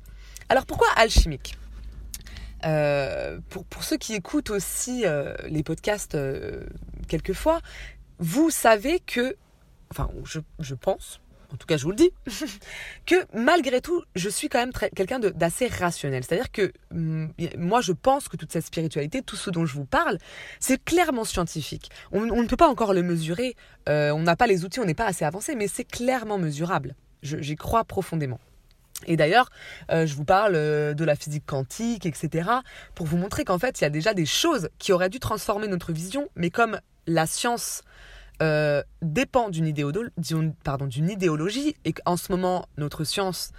Alors 0.49 0.65
pourquoi 0.65 0.87
alchimique? 0.95 1.57
Pour, 3.49 3.65
pour, 3.65 3.83
ceux 3.83 3.97
qui 3.97 4.13
écoutent 4.13 4.49
aussi 4.49 5.03
les 5.49 5.63
podcasts 5.63 6.17
quelquefois, 7.09 7.59
vous 8.19 8.49
savez 8.49 8.99
que, 8.99 9.35
enfin, 9.91 10.09
je, 10.23 10.39
je 10.59 10.75
pense, 10.75 11.19
en 11.53 11.57
tout 11.57 11.67
cas 11.67 11.77
je 11.77 11.83
vous 11.83 11.91
le 11.91 11.95
dis, 11.95 12.11
que 13.05 13.15
malgré 13.33 13.79
tout, 13.79 14.03
je 14.15 14.29
suis 14.29 14.49
quand 14.49 14.59
même 14.59 14.71
quelqu'un 14.95 15.19
d'assez 15.19 15.67
rationnel. 15.67 16.23
C'est-à-dire 16.23 16.51
que 16.51 16.73
mm, 16.91 17.27
moi, 17.57 17.81
je 17.81 17.91
pense 17.91 18.27
que 18.27 18.37
toute 18.37 18.51
cette 18.51 18.65
spiritualité, 18.65 19.21
tout 19.21 19.35
ce 19.35 19.49
dont 19.49 19.65
je 19.65 19.75
vous 19.75 19.85
parle, 19.85 20.17
c'est 20.59 20.83
clairement 20.83 21.23
scientifique. 21.23 21.89
On, 22.11 22.21
ne 22.21 22.47
peut 22.47 22.57
pas 22.57 22.67
encore 22.67 22.93
le 22.93 23.03
mesurer, 23.03 23.55
euh, 23.87 24.11
on 24.11 24.23
n'a 24.23 24.35
pas 24.35 24.47
les 24.47 24.65
outils, 24.65 24.79
on 24.79 24.85
n'est 24.85 24.93
pas 24.93 25.05
assez 25.05 25.25
avancé, 25.25 25.55
mais 25.55 25.67
c'est 25.67 25.85
clairement 25.85 26.37
mesurable. 26.37 26.95
J'y 27.21 27.55
crois 27.55 27.85
profondément. 27.85 28.39
Et 29.05 29.17
d'ailleurs, 29.17 29.49
euh, 29.91 30.05
je 30.05 30.15
vous 30.15 30.25
parle 30.25 30.55
euh, 30.55 30.93
de 30.93 31.03
la 31.03 31.15
physique 31.15 31.45
quantique, 31.45 32.05
etc., 32.05 32.49
pour 32.95 33.05
vous 33.05 33.17
montrer 33.17 33.43
qu'en 33.43 33.59
fait, 33.59 33.79
il 33.79 33.83
y 33.83 33.87
a 33.87 33.89
déjà 33.89 34.13
des 34.13 34.25
choses 34.25 34.69
qui 34.79 34.91
auraient 34.91 35.09
dû 35.09 35.19
transformer 35.19 35.67
notre 35.67 35.91
vision, 35.91 36.29
mais 36.35 36.49
comme 36.49 36.79
la 37.05 37.25
science 37.25 37.83
euh, 38.41 38.81
dépend 39.01 39.49
d'une 39.49 39.67
idéologie 39.67 41.75
et 41.85 41.93
qu'en 41.93 42.17
ce 42.17 42.31
moment 42.31 42.65
notre 42.77 43.03
science 43.03 43.51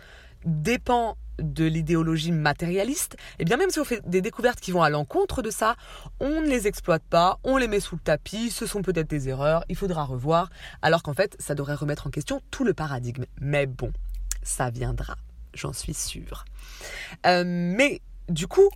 dépend 0.45 1.17
de 1.39 1.65
l'idéologie 1.65 2.33
matérialiste, 2.33 3.15
et 3.15 3.19
eh 3.41 3.45
bien 3.45 3.57
même 3.57 3.71
si 3.71 3.81
on 3.81 3.85
fait 3.85 4.01
des 4.09 4.21
découvertes 4.21 4.61
qui 4.61 4.71
vont 4.71 4.83
à 4.83 4.91
l'encontre 4.91 5.43
de 5.43 5.51
ça, 5.51 5.77
on 6.21 6.41
ne 6.41 6.47
les 6.47 6.67
exploite 6.67 7.03
pas, 7.03 7.39
on 7.43 7.57
les 7.57 7.67
met 7.67 7.81
sous 7.81 7.97
le 7.97 8.01
tapis, 8.01 8.51
ce 8.51 8.67
sont 8.67 8.83
peut-être 8.83 9.09
des 9.09 9.29
erreurs, 9.29 9.65
il 9.69 9.77
faudra 9.77 10.05
revoir, 10.05 10.51
alors 10.83 11.03
qu'en 11.03 11.15
fait 11.15 11.37
ça 11.41 11.55
devrait 11.55 11.75
remettre 11.75 12.07
en 12.07 12.11
question 12.11 12.41
tout 12.51 12.65
le 12.65 12.75
paradigme. 12.75 13.25
Mais 13.41 13.67
bon, 13.67 13.93
ça 14.43 14.71
viendra, 14.71 15.17
j'en 15.55 15.73
suis 15.73 15.95
sûre. 15.95 16.45
Euh, 17.27 17.43
mais 17.45 18.01
du 18.29 18.47
coup, 18.47 18.69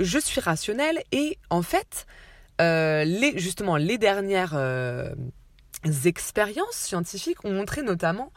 je 0.00 0.18
suis 0.18 0.40
rationnelle 0.40 1.02
et 1.12 1.38
en 1.50 1.62
fait, 1.62 2.06
les, 2.60 3.38
justement, 3.38 3.76
les 3.76 3.98
dernières 3.98 4.54
euh, 4.54 5.14
expériences 6.04 6.74
scientifiques 6.76 7.44
ont 7.44 7.52
montré 7.52 7.82
notamment 7.82 8.32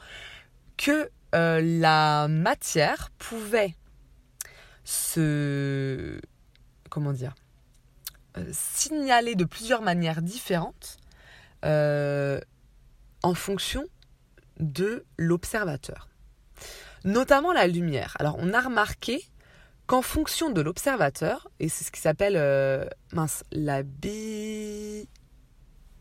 que 0.77 1.09
euh, 1.35 1.61
la 1.61 2.27
matière 2.27 3.11
pouvait 3.17 3.75
se 4.83 6.19
comment 6.89 7.11
dire 7.11 7.35
signaler 8.51 9.33
de 9.33 9.45
plusieurs 9.45 9.81
manières 9.81 10.21
différentes 10.21 10.97
en 11.63 13.33
fonction 13.33 13.83
de 14.59 15.05
l'observateur. 15.17 16.07
Notamment 17.03 17.51
la 17.51 17.67
lumière. 17.67 18.15
Alors 18.19 18.37
on 18.39 18.53
a 18.53 18.61
remarqué 18.61 19.23
qu'en 19.87 20.01
fonction 20.01 20.49
de 20.49 20.61
l'observateur, 20.61 21.49
et 21.59 21.69
c'est 21.69 21.85
ce 21.85 21.91
qui 21.91 22.01
s'appelle, 22.01 22.35
euh, 22.37 22.85
mince, 23.13 23.43
la 23.51 23.83
bi... 23.83 25.07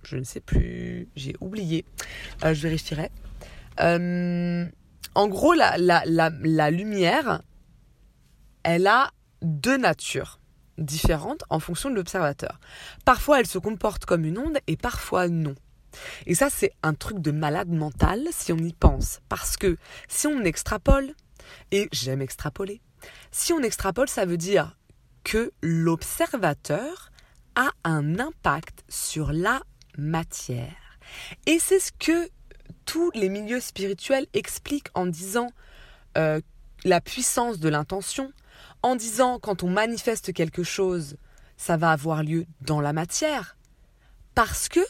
Je 0.03 0.17
ne 0.17 0.25
sais 0.25 0.41
plus, 0.41 1.09
j'ai 1.17 1.35
oublié, 1.41 1.85
euh, 2.45 2.55
je 2.55 2.63
vérifierai. 2.63 3.11
Euh, 3.81 4.65
en 5.15 5.29
gros, 5.29 5.53
la, 5.55 5.77
la, 5.79 6.05
la, 6.05 6.71
lumière, 6.71 7.43
elle 8.63 8.87
a 8.87 9.11
deux 9.43 9.77
natures 9.77 10.39
différentes 10.79 11.43
en 11.51 11.59
fonction 11.59 11.91
de 11.91 11.95
l'observateur. 11.97 12.61
Parfois, 13.05 13.41
elle 13.41 13.47
se 13.47 13.59
comporte 13.59 14.05
comme 14.05 14.25
une 14.25 14.39
onde 14.39 14.59
et 14.67 14.77
parfois 14.77 15.29
non. 15.29 15.55
Et 16.27 16.35
ça, 16.35 16.51
c'est 16.51 16.73
un 16.83 16.95
truc 16.95 17.19
de 17.19 17.33
malade 17.33 17.71
mental 17.71 18.21
si 18.31 18.53
on 18.53 18.59
y 18.59 18.73
pense. 18.73 19.21
Parce 19.29 19.57
que 19.57 19.77
si 20.09 20.27
on 20.29 20.45
extrapole, 20.45 21.15
et 21.73 21.89
j'aime 21.93 22.23
extrapoler, 22.23 22.81
si 23.31 23.53
on 23.53 23.61
extrapole, 23.61 24.09
ça 24.09 24.25
veut 24.25 24.37
dire 24.37 24.77
que 25.25 25.53
l'observateur 25.63 27.11
a 27.55 27.71
un 27.85 28.19
impact 28.19 28.85
sur 28.89 29.33
la 29.33 29.63
matière. 29.99 30.99
Et 31.47 31.59
c'est 31.59 31.81
ce 31.81 31.93
que 31.93 32.29
tous 32.85 33.11
les 33.15 33.29
milieux 33.29 33.61
spirituels 33.61 34.27
expliquent 34.35 34.89
en 34.95 35.07
disant 35.07 35.49
euh, 36.17 36.41
la 36.85 37.01
puissance 37.01 37.59
de 37.59 37.69
l'intention, 37.69 38.33
en 38.83 38.97
disant 38.97 39.39
quand 39.41 39.63
on 39.63 39.71
manifeste 39.71 40.33
quelque 40.33 40.63
chose, 40.63 41.17
ça 41.57 41.77
va 41.77 41.91
avoir 41.91 42.23
lieu 42.23 42.47
dans 42.61 42.81
la 42.81 42.93
matière. 42.93 43.57
parce 44.35 44.69
que 44.69 44.81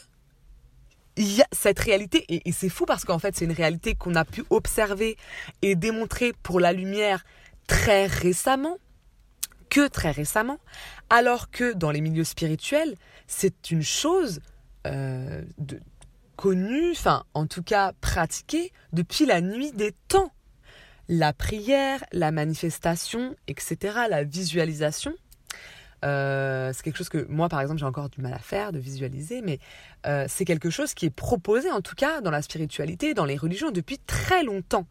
cette 1.51 1.79
réalité, 1.79 2.25
et, 2.29 2.51
c'est 2.51 2.69
fou 2.69 2.85
parce 2.85 3.03
qu'en 3.03 3.17
fait 3.17 3.35
c'est 3.35 3.45
une 3.45 3.51
réalité 3.51 3.95
qu'on 3.95 4.13
a 4.13 4.25
pu 4.25 4.43
observer 4.49 5.17
et 5.61 5.75
démontrer 5.75 6.33
pour 6.43 6.59
la 6.59 6.73
lumière 6.73 7.23
très 7.67 8.07
récemment, 8.07 8.77
que 9.69 9.87
très 9.87 10.11
récemment, 10.11 10.59
alors 11.09 11.51
que 11.51 11.73
dans 11.73 11.91
les 11.91 12.01
milieux 12.01 12.23
spirituels, 12.23 12.95
c'est 13.27 13.71
une 13.71 13.83
chose 13.83 14.39
euh, 14.85 15.43
connue, 16.35 16.91
enfin 16.91 17.23
en 17.33 17.45
tout 17.47 17.63
cas 17.63 17.93
pratiquée 17.99 18.71
depuis 18.93 19.25
la 19.25 19.41
nuit 19.41 19.71
des 19.73 19.93
temps. 20.07 20.31
La 21.09 21.31
prière, 21.31 22.03
la 22.11 22.31
manifestation, 22.31 23.35
etc., 23.47 23.99
la 24.09 24.23
visualisation, 24.23 25.13
euh, 26.05 26.71
c'est 26.73 26.83
quelque 26.83 26.97
chose 26.97 27.09
que 27.09 27.25
moi, 27.29 27.49
par 27.49 27.61
exemple, 27.61 27.79
j'ai 27.79 27.85
encore 27.85 28.09
du 28.09 28.21
mal 28.21 28.33
à 28.33 28.39
faire, 28.39 28.71
de 28.71 28.79
visualiser, 28.79 29.41
mais 29.41 29.59
euh, 30.05 30.25
c'est 30.27 30.45
quelque 30.45 30.69
chose 30.69 30.93
qui 30.93 31.05
est 31.05 31.11
proposé, 31.11 31.71
en 31.71 31.81
tout 31.81 31.95
cas, 31.95 32.21
dans 32.21 32.31
la 32.31 32.41
spiritualité, 32.41 33.13
dans 33.13 33.25
les 33.25 33.37
religions, 33.37 33.71
depuis 33.71 33.99
très 33.99 34.43
longtemps. 34.43 34.85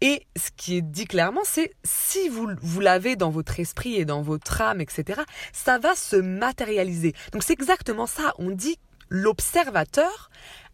Et 0.00 0.26
ce 0.36 0.50
qui 0.56 0.76
est 0.76 0.82
dit 0.82 1.06
clairement, 1.06 1.42
c'est 1.44 1.72
si 1.84 2.28
vous, 2.28 2.48
vous 2.60 2.80
l'avez 2.80 3.16
dans 3.16 3.30
votre 3.30 3.58
esprit 3.60 3.96
et 3.96 4.04
dans 4.04 4.22
votre 4.22 4.60
âme, 4.60 4.80
etc., 4.80 5.22
ça 5.52 5.78
va 5.78 5.94
se 5.94 6.16
matérialiser. 6.16 7.14
Donc 7.32 7.42
c'est 7.42 7.52
exactement 7.52 8.06
ça. 8.06 8.34
On 8.38 8.50
dit 8.50 8.78
l'observateur 9.08 10.30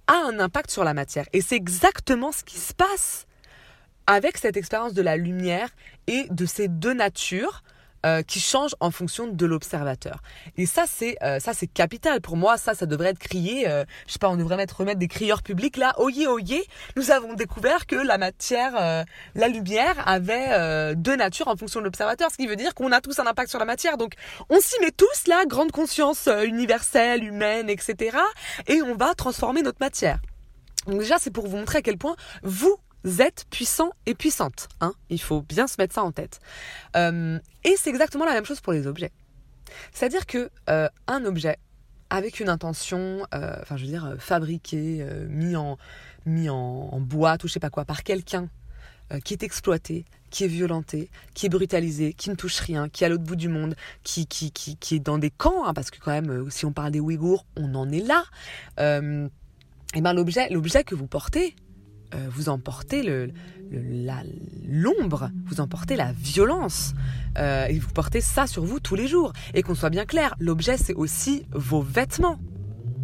a 0.07 0.15
un 0.15 0.39
impact 0.41 0.71
sur 0.71 0.85
la 0.85 0.95
matière. 0.95 1.27
Et 1.33 1.41
c'est 1.41 1.57
exactement 1.57 2.33
ce 2.33 2.43
qui 2.43 2.59
se 2.59 2.75
passe 2.75 3.27
avec 4.07 4.39
cette 4.39 4.57
expérience 4.57 4.95
de 4.95 5.03
la 5.03 5.17
lumière 5.17 5.69
et 6.07 6.27
de 6.31 6.47
ces 6.47 6.69
deux 6.69 6.95
natures 6.95 7.63
euh, 8.07 8.23
qui 8.23 8.41
change 8.41 8.75
en 8.81 8.91
fonction 8.91 9.27
de 9.27 9.45
l'observateur. 9.45 10.23
Et 10.57 10.65
ça 10.65 10.85
c'est 10.87 11.19
euh, 11.23 11.39
ça 11.39 11.53
c'est 11.53 11.67
capital 11.67 12.23
pour 12.23 12.39
moi. 12.39 12.57
Ça 12.57 12.75
ça 12.75 12.87
devrait 12.87 13.11
être 13.11 13.19
crié. 13.19 13.69
Euh, 13.69 13.85
je 14.07 14.15
sais 14.15 14.19
pas, 14.19 14.31
on 14.31 14.37
devrait 14.37 14.57
mettre 14.57 14.79
remettre 14.79 14.99
des 14.99 15.07
crieurs 15.07 15.43
publics 15.43 15.77
là. 15.77 15.93
Oyez 15.99 16.27
oyez, 16.27 16.65
nous 16.97 17.11
avons 17.11 17.35
découvert 17.35 17.87
que 17.87 17.97
la 17.97 18.17
matière, 18.17 19.05
la 19.35 19.49
lumière 19.49 20.03
avait 20.09 20.95
deux 20.97 21.15
natures 21.15 21.49
en 21.49 21.57
fonction 21.57 21.81
de 21.81 21.85
l'observateur, 21.85 22.31
ce 22.31 22.39
qui 22.39 22.47
veut 22.47 22.57
dire 22.57 22.75
qu'on 22.75 22.91
a 22.91 23.03
tous 23.03 23.19
un 23.19 23.27
impact 23.27 23.51
sur 23.51 23.59
la 23.59 23.67
matière. 23.67 23.99
Donc 23.99 24.15
on 24.49 24.61
s'y 24.61 24.81
met 24.81 24.93
tous 24.93 25.27
là, 25.27 25.45
grande 25.47 25.71
conscience 25.71 26.27
universelle, 26.47 27.23
humaine, 27.23 27.69
etc. 27.69 28.17
Et 28.67 28.81
on 28.81 28.95
va 28.95 29.15
transformer 29.15 29.61
notre 29.61 29.81
matière. 29.81 30.21
Donc 30.87 31.01
déjà 31.01 31.19
c'est 31.19 31.31
pour 31.31 31.47
vous 31.47 31.59
montrer 31.59 31.79
à 31.79 31.83
quel 31.83 31.99
point 31.99 32.17
vous 32.43 32.79
êtes 33.05 33.47
puissant 33.51 33.93
et 34.07 34.15
puissante. 34.15 34.69
Hein 34.81 34.93
Il 35.09 35.21
faut 35.21 35.43
bien 35.43 35.67
se 35.67 35.77
mettre 35.79 35.95
ça 35.95 36.03
en 36.03 36.13
tête. 36.13 36.41
Euh, 36.97 37.39
et 37.65 37.75
c'est 37.77 37.91
exactement 37.91 38.25
la 38.25 38.33
même 38.33 38.45
chose 38.45 38.61
pour 38.61 38.73
les 38.73 38.87
objets. 38.87 39.13
C'est-à-dire 39.93 40.27
que 40.27 40.51
euh, 40.69 40.89
un 41.07 41.25
objet 41.25 41.59
avec 42.11 42.41
une 42.41 42.49
intention, 42.49 43.25
euh, 43.35 43.57
enfin 43.63 43.77
je 43.77 43.85
veux 43.85 43.91
dire 43.91 44.17
fabriqué, 44.19 45.07
mis 45.29 45.55
en 45.55 45.79
mis 46.27 46.49
en, 46.49 47.01
boîte 47.01 47.45
ou 47.45 47.49
je 47.49 47.53
sais 47.53 47.61
pas 47.61 47.71
quoi 47.71 47.85
par 47.85 48.03
quelqu'un 48.03 48.49
qui 49.25 49.35
est 49.35 49.43
exploité, 49.43 50.05
qui 50.31 50.45
est 50.45 50.49
violenté, 50.49 51.11
qui 51.35 51.47
est 51.47 51.49
brutalisé, 51.49 52.13
qui 52.13 52.31
ne 52.31 52.37
touche 52.37 52.61
rien, 52.61 52.89
qui 52.89 53.03
est 53.03 53.07
à 53.07 53.11
l'autre 53.11 53.25
bout 53.25 53.35
du 53.35 53.49
monde, 53.49 53.75
qui, 54.05 54.29
qui, 54.29 54.53
qui, 54.53 54.77
qui 54.77 54.97
est 54.97 55.01
dans 55.01 55.19
des 55.19 55.31
camps, 55.31 55.67
hein, 55.67 55.75
parce 55.75 55.91
que 55.91 55.99
quand 55.99 56.13
même, 56.13 56.49
si 56.49 56.65
on 56.65 56.73
parle 56.73 56.93
des 56.93 57.01
Ouïghours, 57.01 57.45
on 57.57 57.75
en 57.75 57.91
est 57.91 58.07
là. 58.07 58.23
et 58.79 60.01
ben 60.01 60.13
l'objet, 60.13 60.49
l'objet 60.51 60.85
que 60.85 60.95
vous 60.95 61.09
portez, 61.09 61.57
euh, 62.15 62.27
vous 62.31 62.49
emportez 62.49 63.03
le, 63.03 63.33
l'ombre, 64.69 65.31
vous 65.45 65.61
emportez 65.61 65.97
la 65.97 66.13
violence, 66.13 66.95
euh, 67.39 67.67
et 67.67 67.79
vous 67.79 67.91
portez 67.91 68.21
ça 68.21 68.47
sur 68.47 68.65
vous 68.65 68.81
tous 68.81 68.97
les 68.97 69.07
jours. 69.07 69.33
Et 69.55 69.63
qu'on 69.63 69.75
soit 69.75 69.91
bien 69.91 70.07
clair, 70.07 70.35
l'objet 70.41 70.77
c'est 70.77 70.95
aussi 70.95 71.47
vos 71.53 71.83
vêtements, 71.83 72.39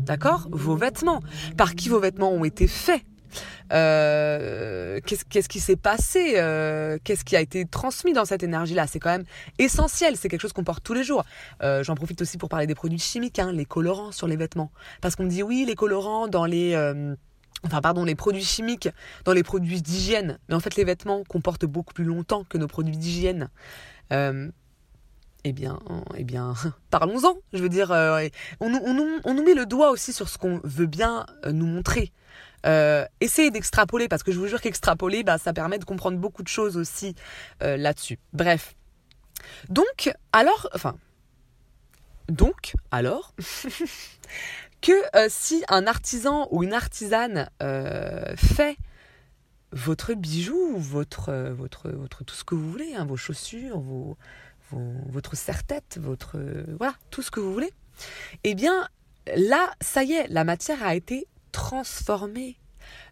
d'accord? 0.04 0.48
Vos 0.50 0.76
vêtements. 0.76 1.22
Par 1.56 1.74
qui 1.74 1.88
vos 1.88 2.00
vêtements 2.00 2.32
ont 2.32 2.44
été 2.44 2.66
faits? 2.66 3.02
Euh, 3.72 5.00
qu'est-ce, 5.04 5.48
qui 5.48 5.60
s'est 5.60 5.76
passé? 5.76 6.32
Qu'est-ce 7.04 7.24
qui 7.24 7.36
a 7.36 7.40
été 7.40 7.64
transmis 7.66 8.12
dans 8.12 8.24
cette 8.24 8.42
énergie-là? 8.42 8.86
C'est 8.86 8.98
quand 8.98 9.10
même 9.10 9.24
essentiel, 9.58 10.16
c'est 10.16 10.28
quelque 10.28 10.40
chose 10.40 10.52
qu'on 10.52 10.64
porte 10.64 10.82
tous 10.82 10.94
les 10.94 11.04
jours. 11.04 11.24
j'en 11.60 11.94
profite 11.94 12.22
aussi 12.22 12.38
pour 12.38 12.48
parler 12.48 12.66
des 12.66 12.74
produits 12.74 12.98
chimiques, 12.98 13.38
hein, 13.38 13.52
les 13.52 13.66
colorants 13.66 14.10
sur 14.10 14.26
les 14.26 14.36
vêtements. 14.36 14.72
Parce 15.00 15.14
qu'on 15.14 15.24
me 15.24 15.30
dit 15.30 15.42
oui, 15.42 15.64
les 15.66 15.74
colorants 15.76 16.28
dans 16.28 16.44
les 16.44 16.74
enfin 17.64 17.80
pardon, 17.80 18.04
les 18.04 18.14
produits 18.14 18.44
chimiques 18.44 18.88
dans 19.24 19.32
les 19.32 19.42
produits 19.42 19.82
d'hygiène, 19.82 20.38
mais 20.48 20.54
en 20.54 20.60
fait 20.60 20.76
les 20.76 20.84
vêtements 20.84 21.24
comportent 21.24 21.66
beaucoup 21.66 21.94
plus 21.94 22.04
longtemps 22.04 22.44
que 22.44 22.58
nos 22.58 22.68
produits 22.68 22.96
d'hygiène. 22.96 23.50
Euh, 24.12 24.50
eh 25.44 25.52
bien, 25.52 25.78
eh 26.16 26.24
bien, 26.24 26.54
parlons-en. 26.90 27.36
Je 27.52 27.58
veux 27.58 27.68
dire, 27.68 27.92
euh, 27.92 28.26
on, 28.60 28.68
nous 28.70 29.42
met 29.44 29.54
le 29.54 29.64
doigt 29.66 29.90
aussi 29.90 30.12
sur 30.12 30.28
ce 30.28 30.38
qu'on 30.38 30.60
veut 30.64 30.86
bien 30.86 31.24
euh, 31.44 31.52
nous 31.52 31.66
montrer. 31.66 32.12
essayez 33.20 33.52
d'extrapoler, 33.52 34.08
parce 34.08 34.24
que 34.24 34.32
je 34.32 34.38
vous 34.38 34.48
jure 34.48 34.60
qu'extrapoler, 34.60 35.22
bah, 35.22 35.38
ça 35.38 35.52
permet 35.52 35.78
de 35.78 35.84
comprendre 35.84 36.18
beaucoup 36.18 36.42
de 36.42 36.48
choses 36.48 36.76
aussi 36.76 37.14
là-dessus. 37.60 38.18
Bref. 38.32 38.74
Donc, 39.68 40.12
alors, 40.32 40.68
enfin, 40.74 40.96
donc, 42.28 42.74
alors, 42.90 43.32
que 44.86 45.16
euh, 45.16 45.26
si 45.28 45.64
un 45.68 45.88
artisan 45.88 46.46
ou 46.52 46.62
une 46.62 46.72
artisane 46.72 47.50
euh, 47.60 48.36
fait 48.36 48.76
votre 49.72 50.14
bijou, 50.14 50.76
votre, 50.76 51.30
euh, 51.30 51.52
votre, 51.52 51.90
votre, 51.90 52.22
tout 52.22 52.36
ce 52.36 52.44
que 52.44 52.54
vous 52.54 52.70
voulez, 52.70 52.94
hein, 52.94 53.04
vos 53.04 53.16
chaussures, 53.16 53.82
votre 54.70 55.36
serre-tête, 55.36 55.98
votre, 56.00 56.38
voilà, 56.78 56.94
tout 57.10 57.22
ce 57.22 57.32
que 57.32 57.40
vous 57.40 57.52
voulez, 57.52 57.72
eh 58.44 58.54
bien, 58.54 58.88
là, 59.34 59.72
ça 59.80 60.04
y 60.04 60.12
est, 60.12 60.28
la 60.28 60.44
matière 60.44 60.84
a 60.84 60.94
été 60.94 61.26
transformée. 61.50 62.56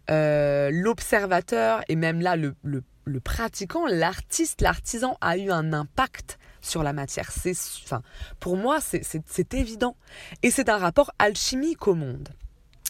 L'observateur 0.08 1.82
et 1.88 1.96
même 1.96 2.20
là, 2.20 2.36
le 2.36 3.20
pratiquant, 3.20 3.88
l'artiste, 3.88 4.60
l'artisan 4.60 5.18
a 5.20 5.38
eu 5.38 5.50
un 5.50 5.72
impact 5.72 6.38
sur 6.64 6.82
la 6.82 6.92
matière. 6.92 7.30
C'est, 7.30 7.56
enfin, 7.84 8.02
pour 8.40 8.56
moi, 8.56 8.78
c'est 8.80 9.54
évident. 9.54 9.96
Et 10.42 10.50
c'est 10.50 10.68
un 10.68 10.78
rapport 10.78 11.12
alchimique 11.18 11.86
au 11.86 11.94
monde. 11.94 12.28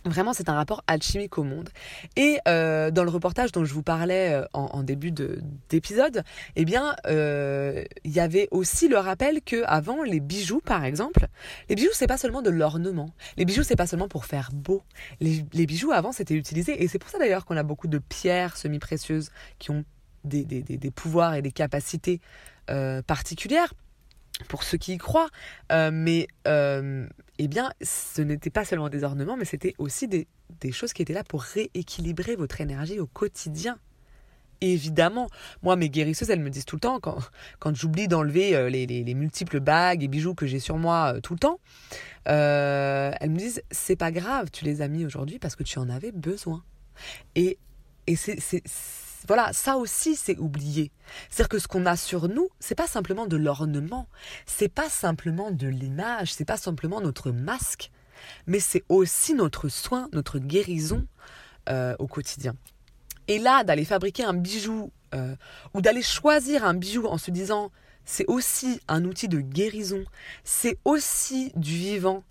Vraiment, 0.07 0.35
c'est 0.35 0.51
un 0.51 0.55
rapport 0.55 0.85
alchimique 0.87 1.39
au 1.39 1.45
monde. 1.45 1.71
Et 2.15 2.39
euh, 2.47 2.91
dans 2.91 3.05
le 3.05 3.11
reportage 3.11 3.53
dont 3.53 3.65
je 3.65 3.73
vous 3.73 3.83
parlais 3.83 4.35
euh, 4.35 4.45
en, 4.53 4.83
début 4.83 5.13
d'épisode, 5.71 6.25
eh 6.57 6.67
bien, 6.67 6.95
euh, 7.07 7.85
il 8.05 8.11
y 8.11 8.21
avait 8.21 8.49
aussi 8.51 8.89
le 8.89 8.99
rappel 8.99 9.41
que 9.41 9.65
avant 9.65 10.03
les 10.03 10.21
bijoux, 10.21 10.61
par 10.61 10.85
exemple, 10.85 11.27
les 11.71 11.75
bijoux 11.75 11.89
c'est 11.95 12.07
pas 12.07 12.19
seulement 12.19 12.43
de 12.43 12.51
l'ornement. 12.51 13.09
Les 13.39 13.47
bijoux 13.47 13.63
c'est 13.63 13.77
pas 13.77 13.87
seulement 13.87 14.09
pour 14.09 14.27
faire 14.27 14.51
beau. 14.53 14.83
Les, 15.21 15.43
les 15.55 15.65
bijoux 15.65 15.93
avant 15.93 16.13
c'était 16.13 16.35
utilisé 16.35 16.83
et 16.83 16.89
c'est 16.89 16.99
pour 16.99 17.09
ça 17.09 17.19
d'ailleurs 17.19 17.47
qu'on 17.47 17.57
a 17.57 17.63
beaucoup 17.63 17.89
de 17.89 17.97
pierres 17.97 18.59
semi-précieuses 18.59 19.31
qui 19.59 19.71
ont 19.71 19.87
des, 20.25 20.45
des, 20.45 20.63
des, 20.63 20.77
des 20.77 20.91
pouvoirs 20.91 21.35
et 21.35 21.43
des 21.43 21.53
capacités 21.53 22.21
euh, 22.71 23.03
particulière 23.03 23.75
pour 24.49 24.63
ceux 24.63 24.79
qui 24.79 24.95
y 24.95 24.99
croient. 24.99 25.29
Euh, 25.71 25.91
mais 25.93 26.29
euh, 26.49 27.07
eh 27.39 27.47
bien, 27.47 27.71
ce 27.83 28.23
n'était 28.23 28.51
pas 28.51 28.65
seulement 28.65 28.89
des 28.89 29.05
ornements, 29.05 29.37
mais 29.37 29.45
c'était 29.45 29.75
aussi 29.77 30.09
des, 30.09 30.27
choses 30.73 30.95
qui 30.95 31.03
étaient 31.03 31.13
là 31.13 31.25
pour 31.25 31.43
rééquilibrer 31.43 32.37
votre 32.37 32.63
énergie 32.63 32.99
au 33.01 33.07
quotidien. 33.07 33.79
évidemment, 34.63 35.29
moi, 35.63 35.77
mes 35.77 35.91
guérisseuses, 35.91 36.31
elles 36.31 36.41
me 36.41 36.49
disent 36.49 36.65
tout 36.65 36.77
le 36.77 36.81
temps, 36.81 37.01
quand, 37.01 37.19
quand 37.59 37.77
j'oublie 37.77 38.09
d'enlever 38.09 38.71
les, 38.71 39.15
multiples 39.15 39.61
bagues 39.61 40.03
et 40.03 40.09
bijoux 40.09 40.35
que 40.35 40.47
j'ai 40.47 40.61
sur 40.61 40.79
moi 40.79 41.21
tout 41.23 41.35
le 41.35 41.39
temps, 41.39 41.61
elles 42.25 43.31
me 43.31 43.37
disent, 43.37 43.63
c'est 43.71 43.97
pas 43.97 44.11
grave, 44.11 44.51
tu 44.51 44.65
les 44.65 44.81
as 44.81 44.89
mis 44.89 45.05
aujourd'hui 45.05 45.39
parce 45.39 45.55
que 45.55 45.65
tu 45.65 45.79
en 45.79 45.91
avais 45.91 46.13
besoin. 46.13 46.65
Et, 47.35 47.59
et 48.07 48.17
c'est 48.17 48.41
voilà, 49.27 49.53
ça 49.53 49.77
aussi 49.77 50.17
c'est 50.17 50.39
oublié. 50.39 50.91
C'est-à-dire 51.31 51.49
que 51.49 51.59
ce 51.59 51.69
qu'on 51.69 51.87
a 51.87 51.97
sur 51.97 52.29
nous, 52.29 52.49
c'est 52.61 52.75
pas 52.75 52.87
simplement 52.87 53.27
de 53.27 53.37
l'ornement, 53.37 54.09
c'est 54.47 54.69
pas 54.69 54.89
simplement 54.89 55.51
de 55.51 55.67
l'image, 55.67 56.33
c'est 56.33 56.45
pas 56.45 56.57
simplement 56.57 57.01
notre 57.01 57.31
masque, 57.31 57.91
mais 58.47 58.61
c'est 58.61 58.85
aussi 58.89 59.35
notre 59.35 59.69
soin, 59.69 60.09
notre 60.13 60.39
guérison 60.39 61.07
euh, 61.69 61.95
au 61.99 62.07
quotidien. 62.07 62.55
Et 63.29 63.39
là, 63.39 63.65
d'aller 63.65 63.85
fabriquer 63.85 64.25
un 64.25 64.35
bijou 64.35 64.93
euh, 65.15 65.35
ou 65.73 65.81
d'aller 65.81 66.03
choisir 66.03 66.65
un 66.65 66.75
bijou 66.75 67.07
en 67.07 67.19
se 67.19 67.31
disant 67.31 67.71
c'est 68.05 68.27
aussi 68.27 68.81
un 68.89 69.05
outil 69.05 69.29
de 69.29 69.41
guérison, 69.41 70.05
c'est 70.45 70.79
aussi 70.85 71.53
du 71.57 71.75
vivant, 71.75 72.23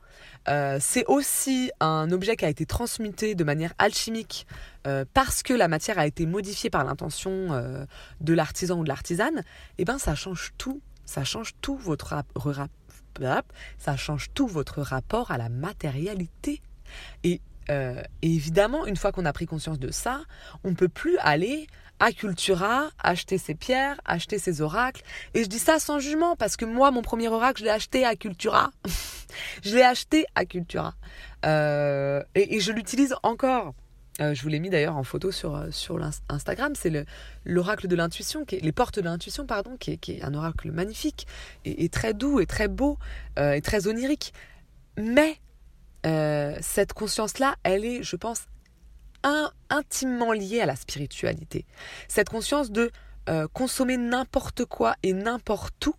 euh, 0.50 0.78
c'est 0.82 1.06
aussi 1.06 1.72
un 1.80 2.12
objet 2.12 2.36
qui 2.36 2.46
a 2.46 2.50
été 2.50 2.66
transmuté 2.66 3.36
de 3.36 3.44
manière 3.44 3.74
alchimique 3.78 4.46
euh, 4.88 5.06
parce 5.14 5.44
que 5.44 5.54
la 5.54 5.68
matière 5.68 6.00
a 6.00 6.06
été 6.06 6.26
modifiée 6.26 6.70
par 6.70 6.84
l'intention 6.84 7.54
euh, 7.54 7.86
de 8.22 8.34
l'artisan 8.34 8.80
ou 8.80 8.84
de 8.84 8.90
l'artisane. 8.90 9.40
Et 9.40 9.84
eh 9.84 9.86
ben 9.86 9.98
ça 9.98 10.16
change 10.16 10.52
tout, 10.58 10.82
ça 11.06 11.24
change 11.24 11.54
tout 11.62 11.78
votre 11.78 12.16
ça 13.78 13.96
change 13.96 14.30
tout 14.34 14.48
votre 14.48 14.82
rapport 14.82 15.30
à 15.30 15.38
la 15.38 15.48
matérialité. 15.48 16.62
Et, 17.24 17.42
évidemment, 18.22 18.86
une 18.88 18.98
fois 18.98 19.12
qu'on 19.12 19.26
a 19.26 19.32
pris 19.32 19.46
conscience 19.46 19.80
de 19.80 19.92
ça, 19.92 20.22
on 20.64 20.72
ne 20.72 20.76
peut 20.76 20.90
plus 20.90 21.18
aller 21.20 21.68
à 22.04 22.12
Cultura, 22.12 22.89
acheter 23.02 23.38
ses 23.38 23.56
pierres, 23.56 23.96
acheter 24.04 24.38
ses 24.38 24.60
oracles. 24.60 25.04
Et 25.34 25.46
je 25.46 25.48
dis 25.48 25.58
ça 25.58 25.80
sans 25.80 26.00
jugement, 26.00 26.36
parce 26.36 26.58
que 26.58 26.66
moi, 26.66 26.92
mon 26.92 27.02
premier 27.02 27.30
oracle, 27.30 27.60
je 27.60 27.63
l'ai 27.63 27.72
acheté 27.72 28.04
à 28.04 28.18
Cultura. 28.18 28.72
Je 29.63 29.74
l'ai 29.74 29.82
acheté 29.82 30.28
à 30.36 30.46
Cultura 30.46 30.94
euh, 31.44 32.22
et, 32.36 32.60
je 32.60 32.72
l'utilise 32.72 33.16
encore. 33.24 33.74
Euh, 34.22 34.36
je 34.36 34.44
vous 34.44 34.50
l'ai 34.50 34.60
mis 34.60 34.70
d'ailleurs 34.70 34.96
en 34.96 35.04
photo 35.04 35.32
sur, 35.32 35.56
euh, 35.56 35.72
sur 35.72 36.00
Instagram. 36.30 36.74
C'est 36.76 37.08
l'oracle 37.44 37.88
de 37.88 37.96
l'intuition, 37.96 38.46
les 38.52 38.72
portes 38.72 39.00
de 39.00 39.06
l'intuition, 39.06 39.48
pardon, 39.48 39.76
qui 39.80 39.92
est, 39.92 40.24
un 40.24 40.36
oracle 40.36 40.72
magnifique 40.72 41.26
et, 41.66 41.89
très 41.89 42.13
doux 42.13 42.42
et 42.42 42.46
très 42.46 42.68
beau 42.68 43.00
et 43.39 43.62
très 43.62 43.88
onirique. 43.88 44.36
Mais 44.98 45.39
cette 46.62 46.94
conscience-là, 46.94 47.56
elle 47.63 47.86
est, 47.86 48.04
je 48.04 48.16
pense, 48.18 48.44
intimement 49.70 50.34
liée 50.34 50.62
à 50.62 50.66
la 50.66 50.76
spiritualité. 50.76 51.66
Cette 52.08 52.30
conscience 52.30 52.72
de 52.72 52.92
consommer 53.54 53.96
n'importe 53.96 54.66
quoi 54.66 54.96
et 55.02 55.14
n'importe 55.14 55.88
où 55.88 55.96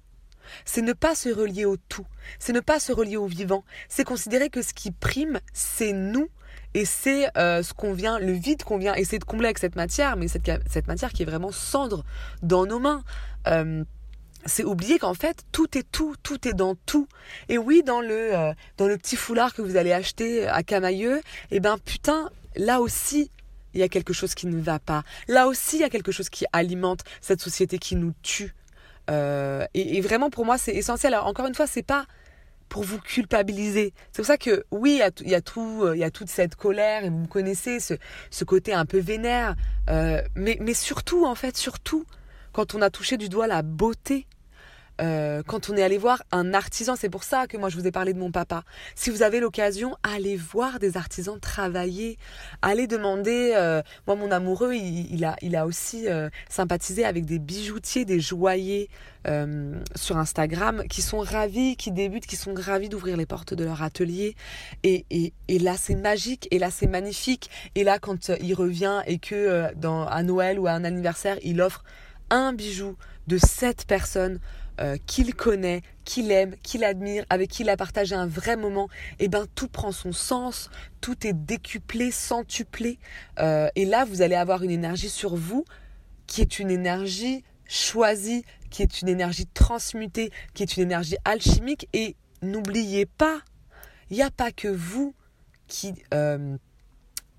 c'est 0.64 0.82
ne 0.82 0.92
pas 0.92 1.14
se 1.14 1.28
relier 1.28 1.64
au 1.64 1.76
tout, 1.76 2.06
c'est 2.38 2.52
ne 2.52 2.60
pas 2.60 2.80
se 2.80 2.92
relier 2.92 3.16
au 3.16 3.26
vivant, 3.26 3.64
c'est 3.88 4.04
considérer 4.04 4.50
que 4.50 4.62
ce 4.62 4.74
qui 4.74 4.90
prime, 4.90 5.40
c'est 5.52 5.92
nous 5.92 6.28
et 6.74 6.84
c'est 6.84 7.28
euh, 7.38 7.62
ce 7.62 7.72
qu'on 7.72 7.92
vient, 7.92 8.18
le 8.18 8.32
vide 8.32 8.62
qu'on 8.64 8.78
vient 8.78 8.94
essayer 8.94 9.18
de 9.18 9.24
combler 9.24 9.46
avec 9.46 9.58
cette 9.58 9.76
matière, 9.76 10.16
mais 10.16 10.28
cette, 10.28 10.86
matière 10.88 11.12
qui 11.12 11.22
est 11.22 11.26
vraiment 11.26 11.52
cendre 11.52 12.04
dans 12.42 12.66
nos 12.66 12.78
mains. 12.78 13.02
Euh, 13.46 13.84
c'est 14.46 14.64
oublier 14.64 14.98
qu'en 14.98 15.14
fait 15.14 15.44
tout 15.52 15.78
est 15.78 15.90
tout, 15.90 16.14
tout 16.22 16.46
est 16.46 16.52
dans 16.52 16.74
tout. 16.74 17.08
Et 17.48 17.56
oui, 17.56 17.82
dans 17.82 18.00
le 18.02 18.36
euh, 18.36 18.52
dans 18.76 18.86
le 18.86 18.98
petit 18.98 19.16
foulard 19.16 19.54
que 19.54 19.62
vous 19.62 19.76
allez 19.76 19.92
acheter 19.92 20.46
à 20.46 20.62
Camailleux, 20.62 21.22
eh 21.50 21.60
ben 21.60 21.78
putain, 21.78 22.28
là 22.56 22.80
aussi 22.80 23.30
il 23.72 23.80
y 23.80 23.82
a 23.82 23.88
quelque 23.88 24.12
chose 24.12 24.34
qui 24.34 24.46
ne 24.46 24.60
va 24.60 24.78
pas. 24.78 25.02
Là 25.28 25.48
aussi 25.48 25.76
il 25.76 25.80
y 25.80 25.84
a 25.84 25.90
quelque 25.90 26.12
chose 26.12 26.28
qui 26.28 26.44
alimente 26.52 27.00
cette 27.20 27.40
société 27.40 27.78
qui 27.78 27.96
nous 27.96 28.12
tue. 28.22 28.54
Euh, 29.10 29.66
et, 29.74 30.00
vraiment, 30.00 30.30
pour 30.30 30.44
moi, 30.44 30.58
c'est 30.58 30.74
essentiel. 30.74 31.14
Alors, 31.14 31.26
encore 31.26 31.46
une 31.46 31.54
fois, 31.54 31.66
c'est 31.66 31.82
pas 31.82 32.06
pour 32.68 32.82
vous 32.82 32.98
culpabiliser. 32.98 33.92
C'est 34.12 34.22
pour 34.22 34.26
ça 34.26 34.38
que, 34.38 34.64
oui, 34.70 35.00
il 35.20 35.28
y 35.28 35.34
a, 35.34 35.40
tout, 35.40 35.82
euh, 35.84 35.96
il 35.96 36.00
y 36.00 36.04
a 36.04 36.10
toute 36.10 36.28
cette 36.28 36.56
colère, 36.56 37.04
et 37.04 37.10
vous 37.10 37.26
connaissez 37.26 37.80
ce, 37.80 37.94
ce 38.30 38.44
côté 38.44 38.72
un 38.72 38.86
peu 38.86 38.98
vénère. 38.98 39.54
Euh, 39.90 40.22
mais, 40.34 40.58
mais 40.60 40.74
surtout, 40.74 41.26
en 41.26 41.34
fait, 41.34 41.56
surtout, 41.56 42.04
quand 42.52 42.74
on 42.74 42.82
a 42.82 42.90
touché 42.90 43.16
du 43.16 43.28
doigt 43.28 43.46
la 43.46 43.62
beauté 43.62 44.26
euh, 45.00 45.42
quand 45.46 45.70
on 45.70 45.76
est 45.76 45.82
allé 45.82 45.98
voir 45.98 46.22
un 46.30 46.54
artisan, 46.54 46.94
c'est 46.96 47.08
pour 47.08 47.24
ça 47.24 47.46
que 47.46 47.56
moi 47.56 47.68
je 47.68 47.76
vous 47.76 47.86
ai 47.86 47.90
parlé 47.90 48.12
de 48.12 48.18
mon 48.18 48.30
papa. 48.30 48.62
Si 48.94 49.10
vous 49.10 49.22
avez 49.22 49.40
l'occasion, 49.40 49.96
allez 50.02 50.36
voir 50.36 50.78
des 50.78 50.96
artisans 50.96 51.38
travailler, 51.40 52.18
allez 52.62 52.86
demander. 52.86 53.52
Euh, 53.56 53.82
moi, 54.06 54.16
mon 54.16 54.30
amoureux, 54.30 54.74
il, 54.74 55.24
a, 55.24 55.36
il 55.42 55.56
a 55.56 55.66
aussi 55.66 56.08
euh, 56.08 56.28
sympathisé 56.48 57.04
avec 57.04 57.24
des 57.24 57.38
bijoutiers, 57.38 58.04
des 58.04 58.20
joailliers 58.20 58.88
sur 59.96 60.18
Instagram, 60.18 60.82
qui 60.90 61.00
sont 61.00 61.20
ravis, 61.20 61.76
qui 61.76 61.90
débutent, 61.90 62.26
qui 62.26 62.36
sont 62.36 62.52
ravis 62.52 62.90
d'ouvrir 62.90 63.16
les 63.16 63.24
portes 63.24 63.54
de 63.54 63.64
leur 63.64 63.82
atelier. 63.82 64.36
Et, 64.82 65.32
là, 65.48 65.76
c'est 65.78 65.94
magique, 65.94 66.46
et 66.50 66.58
là, 66.58 66.70
c'est 66.70 66.86
magnifique. 66.86 67.48
Et 67.74 67.84
là, 67.84 67.98
quand 67.98 68.28
il 68.28 68.52
revient 68.52 69.00
et 69.06 69.18
que 69.18 69.70
à 70.10 70.22
Noël 70.22 70.58
ou 70.58 70.66
à 70.66 70.72
un 70.72 70.84
anniversaire, 70.84 71.38
il 71.42 71.62
offre 71.62 71.84
un 72.28 72.52
bijou 72.52 72.96
de 73.26 73.38
cette 73.38 73.86
personne 73.86 74.40
euh, 74.80 74.96
qu'il 75.06 75.36
connaît, 75.36 75.82
qu'il 76.04 76.32
aime, 76.32 76.56
qu'il 76.64 76.82
admire, 76.82 77.24
avec 77.30 77.48
qui 77.48 77.62
il 77.62 77.70
a 77.70 77.76
partagé 77.76 78.16
un 78.16 78.26
vrai 78.26 78.56
moment, 78.56 78.88
et 79.20 79.26
eh 79.26 79.28
ben 79.28 79.46
tout 79.54 79.68
prend 79.68 79.92
son 79.92 80.10
sens, 80.10 80.68
tout 81.00 81.24
est 81.24 81.32
décuplé, 81.32 82.10
centuplé, 82.10 82.98
euh, 83.38 83.68
et 83.76 83.84
là 83.84 84.04
vous 84.04 84.20
allez 84.20 84.34
avoir 84.34 84.64
une 84.64 84.72
énergie 84.72 85.10
sur 85.10 85.36
vous 85.36 85.64
qui 86.26 86.40
est 86.40 86.58
une 86.58 86.72
énergie 86.72 87.44
choisie, 87.68 88.44
qui 88.70 88.82
est 88.82 89.00
une 89.00 89.08
énergie 89.08 89.46
transmutée, 89.46 90.32
qui 90.54 90.64
est 90.64 90.76
une 90.76 90.82
énergie 90.82 91.18
alchimique, 91.24 91.88
et 91.92 92.16
n'oubliez 92.42 93.06
pas, 93.06 93.42
il 94.10 94.16
n'y 94.16 94.22
a 94.24 94.30
pas 94.32 94.50
que 94.50 94.66
vous 94.66 95.14
qui, 95.68 95.94
euh, 96.12 96.56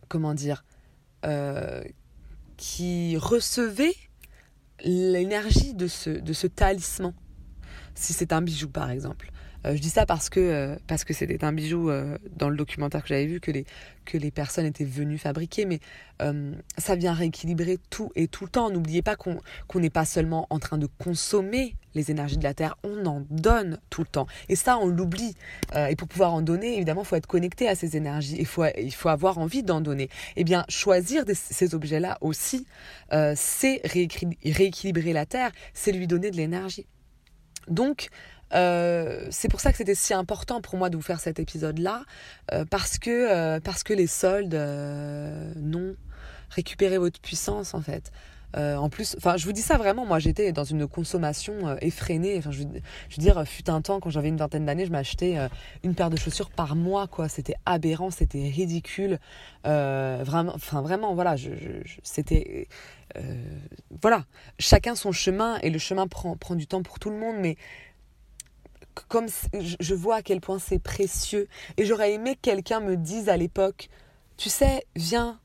comment 0.07 0.33
dire, 0.33 0.63
qui 2.55 3.17
recevez 3.17 3.93
l'énergie 4.85 5.73
de 5.73 5.87
ce, 5.87 6.11
de 6.11 6.31
ce 6.31 6.47
talisman 6.47 7.13
si 7.95 8.13
c'est 8.13 8.33
un 8.33 8.41
bijou 8.41 8.69
par 8.69 8.91
exemple. 8.91 9.31
Euh, 9.65 9.75
je 9.75 9.81
dis 9.81 9.89
ça 9.89 10.05
parce 10.05 10.29
que 10.29 10.39
euh, 10.39 10.75
c'était 11.11 11.43
un 11.43 11.53
bijou 11.53 11.89
euh, 11.89 12.17
dans 12.35 12.49
le 12.49 12.57
documentaire 12.57 13.01
que 13.01 13.07
j'avais 13.09 13.25
vu 13.25 13.39
que 13.39 13.51
les 13.51 13.65
que 14.05 14.19
les 14.19 14.29
personnes 14.29 14.67
étaient 14.67 14.85
venues 14.85 15.17
fabriquer, 15.17 15.65
mais 15.65 15.79
ça 16.77 16.95
vient 16.95 17.13
rééquilibrer 17.13 17.79
tout 17.89 18.11
et 18.15 18.27
tout 18.27 18.43
le 18.43 18.51
temps. 18.51 18.69
N'oubliez 18.69 19.01
pas 19.01 19.15
qu'on 19.15 19.41
qu'on 19.67 19.79
n'est 19.79 19.89
pas 19.89 20.05
seulement 20.05 20.45
en 20.51 20.59
train 20.59 20.77
de 20.77 20.87
consommer 20.99 21.75
les 21.95 22.11
énergies 22.11 22.37
de 22.37 22.43
la 22.43 22.53
terre, 22.53 22.77
on 22.83 23.03
en 23.07 23.25
donne 23.31 23.79
tout 23.89 24.01
le 24.01 24.07
temps. 24.07 24.27
Et 24.47 24.55
ça, 24.55 24.77
on 24.77 24.85
l'oublie. 24.85 25.33
et 25.75 25.95
pour 25.95 26.07
pouvoir 26.07 26.35
en 26.35 26.43
donner, 26.43 26.75
évidemment, 26.75 27.01
il 27.01 27.07
faut 27.07 27.15
être 27.15 27.25
connecté 27.25 27.67
à 27.67 27.73
ces 27.73 27.97
énergies. 27.97 28.35
Il 28.37 28.45
faut 28.45 28.65
il 28.77 28.93
faut 28.93 29.09
avoir 29.09 29.39
envie 29.39 29.63
d'en 29.63 29.81
donner. 29.81 30.09
Eh 30.35 30.43
bien, 30.43 30.65
choisir 30.69 31.23
ces 31.33 31.73
objets-là 31.73 32.19
aussi, 32.21 32.67
c'est 33.35 33.81
rééquilibrer 33.85 35.13
la 35.13 35.25
terre, 35.25 35.51
c'est 35.73 35.91
lui 35.91 36.05
donner 36.05 36.29
de 36.29 36.37
l'énergie. 36.37 36.85
Donc, 37.67 38.09
euh, 38.53 39.27
c'est 39.31 39.49
pour 39.49 39.59
ça 39.59 39.71
que 39.71 39.77
c'était 39.77 39.95
si 39.95 40.13
important 40.13 40.61
pour 40.61 40.77
moi 40.77 40.89
de 40.89 40.95
vous 40.95 41.01
faire 41.01 41.19
cet 41.19 41.39
épisode-là, 41.39 42.03
euh, 42.51 42.65
parce, 42.69 42.97
que, 42.97 43.09
euh, 43.09 43.59
parce 43.59 43.83
que 43.83 43.93
les 43.93 44.07
soldes, 44.07 44.55
non, 45.55 45.95
récupérez 46.49 46.97
votre 46.97 47.19
puissance 47.19 47.73
en 47.73 47.81
fait. 47.81 48.11
En 48.55 48.89
plus, 48.89 49.15
enfin, 49.17 49.37
je 49.37 49.45
vous 49.45 49.51
dis 49.51 49.61
ça 49.61 49.77
vraiment. 49.77 50.05
Moi, 50.05 50.19
j'étais 50.19 50.51
dans 50.51 50.63
une 50.63 50.87
consommation 50.87 51.77
effrénée. 51.81 52.37
Enfin, 52.37 52.51
je, 52.51 52.59
veux 52.59 52.81
dire, 53.17 53.43
fut 53.45 53.69
un 53.69 53.81
temps 53.81 53.99
quand 53.99 54.09
j'avais 54.09 54.29
une 54.29 54.37
vingtaine 54.37 54.65
d'années, 54.65 54.85
je 54.85 54.91
m'achetais 54.91 55.37
une 55.83 55.95
paire 55.95 56.09
de 56.09 56.17
chaussures 56.17 56.49
par 56.49 56.75
mois, 56.75 57.07
quoi. 57.07 57.27
C'était 57.27 57.55
aberrant, 57.65 58.11
c'était 58.11 58.49
ridicule. 58.49 59.19
vraiment, 59.63 60.53
enfin, 60.55 60.81
vraiment, 60.81 61.13
voilà. 61.15 61.35
C'était 62.03 62.67
euh, 63.17 63.59
voilà, 64.01 64.25
chacun 64.59 64.95
son 64.95 65.11
chemin 65.11 65.57
et 65.59 65.69
le 65.69 65.79
chemin 65.79 66.07
prend, 66.07 66.35
prend 66.35 66.55
du 66.55 66.67
temps 66.67 66.83
pour 66.83 66.99
tout 66.99 67.09
le 67.09 67.17
monde, 67.17 67.37
mais 67.39 67.55
comme 69.07 69.27
je 69.53 69.93
vois 69.93 70.15
à 70.15 70.21
quel 70.21 70.41
point 70.41 70.59
c'est 70.59 70.79
précieux 70.79 71.47
et 71.77 71.85
j'aurais 71.85 72.13
aimé 72.13 72.35
que 72.35 72.41
quelqu'un 72.41 72.79
me 72.79 72.95
dise 72.95 73.29
à 73.29 73.37
l'époque, 73.37 73.89
tu 74.37 74.49
sais, 74.49 74.85
viens, 74.95 75.39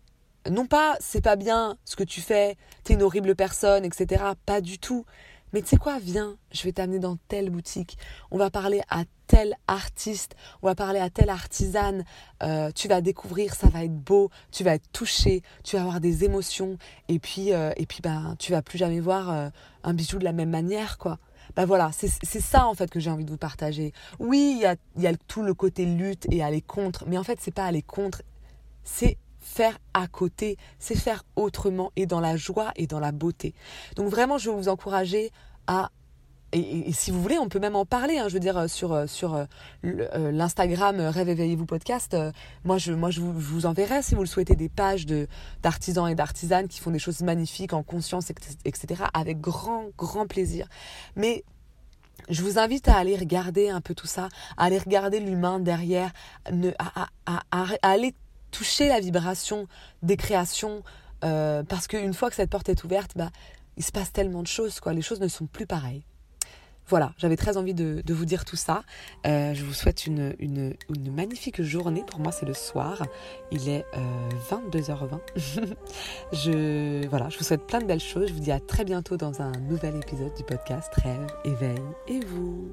non 0.48 0.66
pas 0.66 0.96
c'est 1.00 1.20
pas 1.20 1.36
bien 1.36 1.76
ce 1.84 1.96
que 1.96 2.04
tu 2.04 2.20
fais, 2.20 2.56
t'es 2.84 2.94
une 2.94 3.02
horrible 3.02 3.34
personne, 3.34 3.84
etc. 3.84 4.24
Pas 4.46 4.60
du 4.60 4.78
tout. 4.78 5.04
Mais 5.52 5.62
tu 5.62 5.68
sais 5.68 5.76
quoi, 5.76 5.98
viens, 5.98 6.36
je 6.52 6.62
vais 6.62 6.72
t'amener 6.72 7.00
dans 7.00 7.16
telle 7.28 7.50
boutique. 7.50 7.98
On 8.30 8.38
va 8.38 8.50
parler 8.50 8.82
à 8.88 9.02
tel 9.26 9.56
artiste, 9.66 10.36
on 10.62 10.68
va 10.68 10.74
parler 10.74 11.00
à 11.00 11.10
telle 11.10 11.30
artisane. 11.30 12.04
Euh, 12.42 12.70
tu 12.72 12.86
vas 12.86 13.00
découvrir, 13.00 13.54
ça 13.54 13.68
va 13.68 13.84
être 13.84 13.96
beau, 13.96 14.30
tu 14.52 14.62
vas 14.62 14.74
être 14.74 14.90
touché, 14.92 15.42
tu 15.64 15.76
vas 15.76 15.82
avoir 15.82 16.00
des 16.00 16.24
émotions. 16.24 16.78
Et 17.08 17.18
puis, 17.18 17.52
euh, 17.52 17.72
et 17.76 17.86
puis 17.86 18.00
ben, 18.00 18.36
tu 18.38 18.52
vas 18.52 18.62
plus 18.62 18.78
jamais 18.78 19.00
voir 19.00 19.30
euh, 19.30 19.48
un 19.82 19.92
bijou 19.92 20.18
de 20.18 20.24
la 20.24 20.32
même 20.32 20.50
manière, 20.50 20.98
quoi. 20.98 21.18
Ben 21.56 21.64
voilà, 21.64 21.90
c'est 21.92 22.40
ça 22.40 22.68
en 22.68 22.74
fait 22.74 22.88
que 22.88 23.00
j'ai 23.00 23.10
envie 23.10 23.24
de 23.24 23.30
vous 23.30 23.36
partager. 23.36 23.92
Oui, 24.20 24.52
il 24.56 24.62
y 24.62 24.66
a, 24.66 24.76
y 24.96 25.08
a 25.08 25.16
tout 25.16 25.42
le 25.42 25.52
côté 25.52 25.84
lutte 25.84 26.26
et 26.30 26.44
aller 26.44 26.62
contre, 26.62 27.06
mais 27.08 27.18
en 27.18 27.24
fait, 27.24 27.38
c'est 27.40 27.50
pas 27.50 27.64
aller 27.64 27.82
contre, 27.82 28.22
c'est 28.84 29.18
faire 29.40 29.78
à 29.94 30.06
côté, 30.06 30.56
c'est 30.78 30.96
faire 30.96 31.24
autrement 31.36 31.92
et 31.96 32.06
dans 32.06 32.20
la 32.20 32.36
joie 32.36 32.72
et 32.76 32.86
dans 32.86 33.00
la 33.00 33.12
beauté. 33.12 33.54
Donc 33.96 34.08
vraiment, 34.08 34.38
je 34.38 34.50
veux 34.50 34.56
vous 34.56 34.68
encourager 34.68 35.30
à 35.66 35.90
et, 36.52 36.92
si 36.92 37.10
vous 37.10 37.22
voulez, 37.22 37.38
on 37.38 37.48
peut 37.48 37.60
même 37.60 37.76
en 37.76 37.86
parler. 37.86 38.18
Hein, 38.18 38.28
je 38.28 38.34
veux 38.34 38.40
dire 38.40 38.58
euh, 38.58 38.66
sur 38.66 38.92
euh, 38.92 39.06
sur 39.06 39.34
euh, 39.34 40.32
l'Instagram 40.32 41.00
Rêve 41.00 41.28
éveillez-vous 41.28 41.66
podcast. 41.66 42.16
moi, 42.64 42.78
je 42.78 42.92
moi 42.92 43.10
je 43.10 43.20
vous, 43.20 43.66
enverrai 43.66 44.02
si 44.02 44.14
vous 44.14 44.22
le 44.22 44.26
souhaitez 44.26 44.56
des 44.56 44.68
pages 44.68 45.06
de 45.06 45.28
d'artisans 45.62 46.08
et 46.08 46.14
d'artisanes 46.14 46.68
qui 46.68 46.80
font 46.80 46.90
des 46.90 46.98
choses 46.98 47.22
magnifiques 47.22 47.72
en 47.72 47.82
conscience, 47.82 48.30
etc. 48.64 49.04
Avec 49.14 49.40
grand 49.40 49.90
grand 49.96 50.26
plaisir. 50.26 50.66
Mais 51.14 51.44
je 52.28 52.42
vous 52.42 52.58
invite 52.58 52.88
à 52.88 52.96
aller 52.96 53.16
regarder 53.16 53.70
un 53.70 53.80
peu 53.80 53.94
tout 53.94 54.06
ça, 54.06 54.28
à 54.56 54.64
aller 54.64 54.78
regarder 54.78 55.20
l'humain 55.20 55.58
derrière, 55.58 56.12
à, 56.78 57.08
à, 57.26 57.40
à 57.50 57.66
aller 57.82 58.14
toucher 58.50 58.88
la 58.88 59.00
vibration 59.00 59.66
des 60.02 60.16
créations, 60.16 60.82
euh, 61.24 61.62
parce 61.62 61.86
qu'une 61.86 62.14
fois 62.14 62.30
que 62.30 62.36
cette 62.36 62.50
porte 62.50 62.68
est 62.68 62.84
ouverte, 62.84 63.12
bah, 63.16 63.30
il 63.76 63.84
se 63.84 63.92
passe 63.92 64.12
tellement 64.12 64.42
de 64.42 64.48
choses, 64.48 64.80
quoi. 64.80 64.92
Les 64.92 65.02
choses 65.02 65.20
ne 65.20 65.28
sont 65.28 65.46
plus 65.46 65.66
pareilles. 65.66 66.02
Voilà, 66.88 67.12
j'avais 67.18 67.36
très 67.36 67.56
envie 67.56 67.72
de, 67.72 68.02
vous 68.08 68.24
dire 68.24 68.44
tout 68.44 68.56
ça. 68.56 68.82
Euh, 69.24 69.54
je 69.54 69.64
vous 69.64 69.72
souhaite 69.72 70.08
une, 70.08 70.34
magnifique 71.14 71.62
journée. 71.62 72.02
Pour 72.04 72.18
moi, 72.18 72.32
c'est 72.32 72.46
le 72.46 72.54
soir. 72.54 73.06
Il 73.52 73.68
est 73.68 73.84
22h20. 74.50 75.14
Euh, 75.14 75.66
je, 76.32 77.06
voilà, 77.06 77.28
je 77.28 77.38
vous 77.38 77.44
souhaite 77.44 77.64
plein 77.64 77.78
de 77.78 77.84
belles 77.86 78.00
choses. 78.00 78.26
Je 78.26 78.32
vous 78.32 78.40
dis 78.40 78.50
à 78.50 78.58
très 78.58 78.84
bientôt 78.84 79.16
dans 79.16 79.40
un 79.40 79.52
nouvel 79.52 79.94
épisode 79.96 80.34
du 80.34 80.42
podcast 80.42 80.92
Rêve, 80.96 81.28
éveil 81.44 81.78
et 82.08 82.18
vous. 82.24 82.72